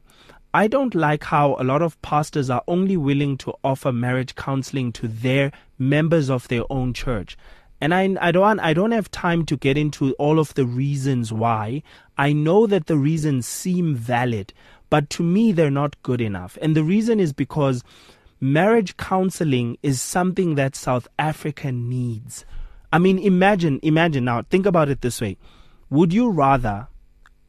I 0.55 0.67
don't 0.67 0.95
like 0.95 1.25
how 1.25 1.57
a 1.59 1.65
lot 1.65 1.81
of 1.81 2.01
pastors 2.01 2.49
are 2.49 2.63
only 2.65 2.95
willing 2.95 3.35
to 3.39 3.55
offer 3.61 3.91
marriage 3.91 4.35
counseling 4.35 4.93
to 4.93 5.05
their 5.05 5.51
members 5.77 6.29
of 6.29 6.47
their 6.47 6.63
own 6.69 6.93
church. 6.93 7.35
And 7.81 7.93
I, 7.93 8.15
I 8.21 8.31
don't 8.31 8.61
I 8.61 8.71
don't 8.71 8.93
have 8.93 9.11
time 9.11 9.45
to 9.47 9.57
get 9.57 9.77
into 9.77 10.13
all 10.13 10.39
of 10.39 10.53
the 10.53 10.65
reasons 10.65 11.33
why. 11.33 11.83
I 12.17 12.31
know 12.31 12.67
that 12.67 12.87
the 12.87 12.95
reasons 12.95 13.45
seem 13.45 13.95
valid, 13.95 14.53
but 14.89 15.09
to 15.09 15.23
me 15.23 15.51
they're 15.51 15.69
not 15.69 16.01
good 16.03 16.21
enough. 16.21 16.57
And 16.61 16.73
the 16.73 16.85
reason 16.85 17.19
is 17.19 17.33
because 17.33 17.83
marriage 18.39 18.95
counseling 18.95 19.77
is 19.83 20.01
something 20.01 20.55
that 20.55 20.77
South 20.77 21.09
Africa 21.19 21.73
needs. 21.73 22.45
I 22.93 22.99
mean, 22.99 23.19
imagine, 23.19 23.81
imagine 23.83 24.23
now, 24.23 24.43
think 24.43 24.65
about 24.65 24.87
it 24.87 25.01
this 25.01 25.19
way. 25.19 25.35
Would 25.89 26.13
you 26.13 26.29
rather 26.29 26.87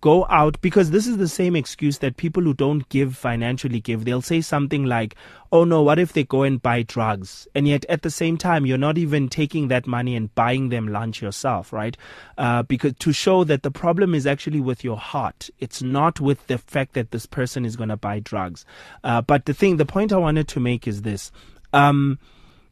go 0.07 0.25
out 0.31 0.57
because 0.61 0.93
this 0.93 1.09
is 1.09 1.17
the 1.17 1.27
same 1.27 1.57
excuse 1.57 1.99
that 1.99 2.17
people 2.17 2.41
who 2.41 2.55
don't 2.55 2.89
give 2.91 3.17
financially 3.17 3.81
give. 3.81 4.05
They'll 4.05 4.23
say 4.23 4.41
something 4.41 4.85
like, 4.85 5.17
oh 5.51 5.65
no, 5.65 5.83
what 5.83 5.99
if 5.99 6.13
they 6.13 6.23
go 6.23 6.45
and 6.45 6.63
buy 6.63 6.83
drugs? 6.83 7.49
And 7.57 7.67
yet 7.67 7.85
at 7.89 8.03
the 8.03 8.11
same 8.13 8.37
time, 8.37 8.65
you're 8.67 8.79
not 8.79 8.99
even 8.99 9.29
taking 9.29 9.67
that 9.67 9.85
money 9.85 10.15
and 10.15 10.33
buying 10.37 10.69
them 10.69 10.87
lunch 10.87 11.21
yourself, 11.21 11.73
right? 11.73 11.97
Uh, 12.39 12.63
because 12.63 12.93
to 13.01 13.13
show 13.13 13.43
that 13.43 13.65
the 13.65 13.73
problem 13.73 14.15
is 14.15 14.29
actually 14.29 14.61
with 14.61 14.85
your 14.85 14.97
heart. 14.97 15.51
It's 15.59 15.83
not 15.83 16.21
with 16.21 16.47
the 16.47 16.59
fact 16.59 16.93
that 16.93 17.11
this 17.11 17.27
person 17.27 17.65
is 17.65 17.75
going 17.75 17.89
to 17.89 17.97
buy 17.97 18.21
drugs. 18.21 18.65
Uh, 19.03 19.23
but 19.23 19.47
the 19.47 19.55
thing, 19.55 19.77
the 19.77 19.85
point 19.85 20.13
I 20.13 20.19
wanted 20.19 20.47
to 20.47 20.61
make 20.61 20.87
is 20.87 21.03
this. 21.03 21.33
Um, 21.73 22.21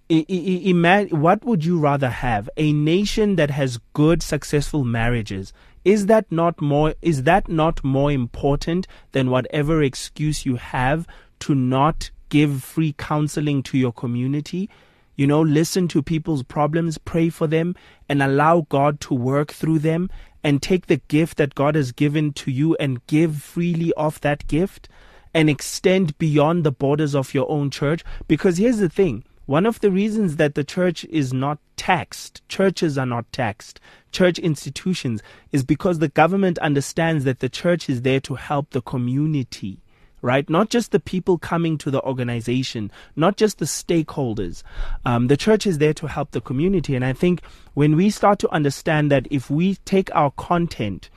what 0.09 1.45
would 1.45 1.65
you 1.65 1.81
rather 1.81 2.11
have 2.11 2.49
a 2.57 2.73
nation 2.73 3.35
that 3.37 3.51
has 3.51 3.81
good 3.93 4.23
successful 4.23 4.85
marriages 4.85 5.53
is 5.85 6.07
that 6.07 6.31
not 6.33 6.61
more 6.61 6.95
is 7.03 7.25
that 7.25 7.49
not 7.49 7.85
more 7.85 8.11
important 8.11 8.87
than 9.13 9.31
whatever 9.31 9.83
excuse 9.83 10.47
you 10.47 10.57
have 10.57 11.07
to 11.41 11.55
not 11.55 12.11
give 12.31 12.63
free 12.63 12.95
counseling 12.97 13.63
to 13.65 13.79
your 13.79 13.93
community? 13.93 14.71
You 15.17 15.27
know, 15.27 15.43
listen 15.43 15.87
to 15.89 16.03
people's 16.03 16.43
problems, 16.43 16.99
pray 16.99 17.29
for 17.29 17.47
them, 17.47 17.77
and 18.09 18.23
allow 18.23 18.67
God 18.69 19.01
to 19.03 19.15
work 19.15 19.53
through 19.53 19.79
them 19.81 20.11
and 20.43 20.61
take 20.61 20.87
the 20.87 21.01
gift 21.09 21.37
that 21.39 21.55
God 21.55 21.75
has 21.75 21.93
given 21.93 22.33
to 22.35 22.51
you 22.51 22.75
and 22.77 23.07
give 23.07 23.43
freely 23.43 23.93
of 23.95 24.21
that 24.23 24.47
gift 24.49 24.89
and 25.33 25.49
extend 25.49 26.17
beyond 26.19 26.65
the 26.65 26.73
borders 26.73 27.15
of 27.15 27.35
your 27.35 27.51
own 27.51 27.71
church. 27.71 28.05
Because 28.27 28.59
here's 28.59 28.79
the 28.79 28.89
thing 28.89 29.25
one 29.47 29.67
of 29.67 29.81
the 29.81 29.91
reasons 29.91 30.37
that 30.37 30.55
the 30.55 30.65
church 30.65 31.05
is 31.07 31.33
not 31.33 31.59
taxed, 31.77 32.43
churches 32.49 32.97
are 32.97 33.07
not 33.07 33.31
taxed, 33.33 33.81
church 34.11 34.39
institutions, 34.39 35.23
is 35.53 35.65
because 35.65 35.99
the 35.99 36.09
government 36.09 36.59
understands 36.59 37.25
that 37.25 37.41
the 37.41 37.49
church 37.49 37.91
is 37.91 38.03
there 38.03 38.21
to 38.21 38.35
help 38.35 38.71
the 38.71 38.83
community 38.83 39.81
right? 40.25 40.49
Not 40.49 40.71
just 40.71 40.91
the 40.91 41.01
people 41.01 41.37
coming 41.37 41.77
to 41.77 41.91
the 41.91 42.01
organization, 42.01 42.91
not 43.15 43.37
just 43.37 43.59
the 43.59 43.67
stakeholders. 43.67 44.63
Um, 45.05 45.27
the 45.27 45.37
church 45.37 45.67
is 45.67 45.77
there 45.77 45.93
to 45.93 46.09
help 46.09 46.31
the 46.31 46.41
community. 46.41 46.97
And 46.97 47.05
I 47.05 47.13
think 47.13 47.43
when 47.75 47.95
we 47.95 48.09
start 48.09 48.39
to 48.39 48.51
understand 48.51 49.13
that 49.13 49.29
if 49.31 49.51
we 49.51 49.75
take 49.85 50.09
our 50.15 50.31
content 50.31 51.11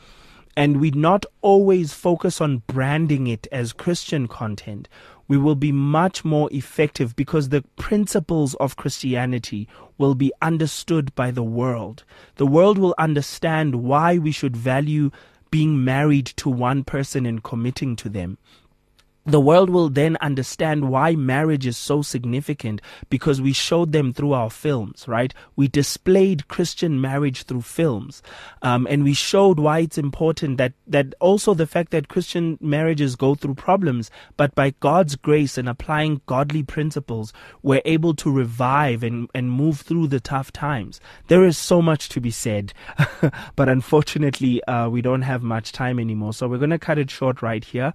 and 0.57 0.81
we 0.81 0.91
not 0.91 1.25
always 1.41 1.93
focus 1.93 2.41
on 2.41 2.63
branding 2.67 3.27
it 3.27 3.47
as 3.49 3.71
Christian 3.71 4.27
content, 4.27 4.89
we 5.27 5.37
will 5.37 5.55
be 5.55 5.71
much 5.71 6.23
more 6.23 6.49
effective 6.51 7.15
because 7.15 7.49
the 7.49 7.63
principles 7.75 8.53
of 8.55 8.75
Christianity 8.75 9.67
will 9.97 10.15
be 10.15 10.31
understood 10.41 11.13
by 11.15 11.31
the 11.31 11.43
world. 11.43 12.03
The 12.35 12.47
world 12.47 12.77
will 12.77 12.95
understand 12.97 13.75
why 13.83 14.17
we 14.17 14.31
should 14.31 14.55
value 14.55 15.11
being 15.51 15.83
married 15.83 16.25
to 16.37 16.49
one 16.49 16.83
person 16.83 17.25
and 17.25 17.43
committing 17.43 17.95
to 17.97 18.09
them 18.09 18.37
the 19.27 19.41
world 19.41 19.69
will 19.69 19.89
then 19.89 20.15
understand 20.21 20.89
why 20.89 21.13
marriage 21.13 21.67
is 21.67 21.75
so 21.75 22.01
significant 22.01 22.81
because 23.09 23.41
we 23.41 23.51
showed 23.51 23.91
them 23.91 24.13
through 24.13 24.31
our 24.31 24.49
films, 24.49 25.05
right? 25.05 25.33
We 25.57 25.67
displayed 25.67 26.47
Christian 26.47 27.01
marriage 27.01 27.43
through 27.43 27.63
films. 27.63 28.23
Um, 28.61 28.87
and 28.89 29.03
we 29.03 29.13
showed 29.13 29.59
why 29.59 29.79
it's 29.79 29.97
important 29.97 30.57
that, 30.57 30.71
that 30.87 31.13
also 31.19 31.53
the 31.53 31.67
fact 31.67 31.91
that 31.91 32.07
Christian 32.07 32.57
marriages 32.61 33.17
go 33.17 33.35
through 33.35 33.55
problems, 33.55 34.09
but 34.37 34.55
by 34.55 34.73
God's 34.79 35.17
grace 35.17 35.57
and 35.57 35.67
applying 35.67 36.21
godly 36.25 36.63
principles, 36.63 37.33
we're 37.61 37.81
able 37.83 38.13
to 38.15 38.31
revive 38.31 39.03
and, 39.03 39.29
and 39.35 39.51
move 39.51 39.81
through 39.81 40.07
the 40.07 40.21
tough 40.21 40.53
times. 40.53 41.01
There 41.27 41.43
is 41.43 41.57
so 41.57 41.81
much 41.81 42.07
to 42.09 42.21
be 42.21 42.31
said, 42.31 42.73
but 43.57 43.67
unfortunately, 43.67 44.63
uh, 44.63 44.87
we 44.87 45.01
don't 45.01 45.23
have 45.23 45.43
much 45.43 45.73
time 45.73 45.99
anymore. 45.99 46.31
So 46.31 46.47
we're 46.47 46.59
going 46.59 46.69
to 46.69 46.79
cut 46.79 46.97
it 46.97 47.11
short 47.11 47.41
right 47.41 47.65
here. 47.65 47.91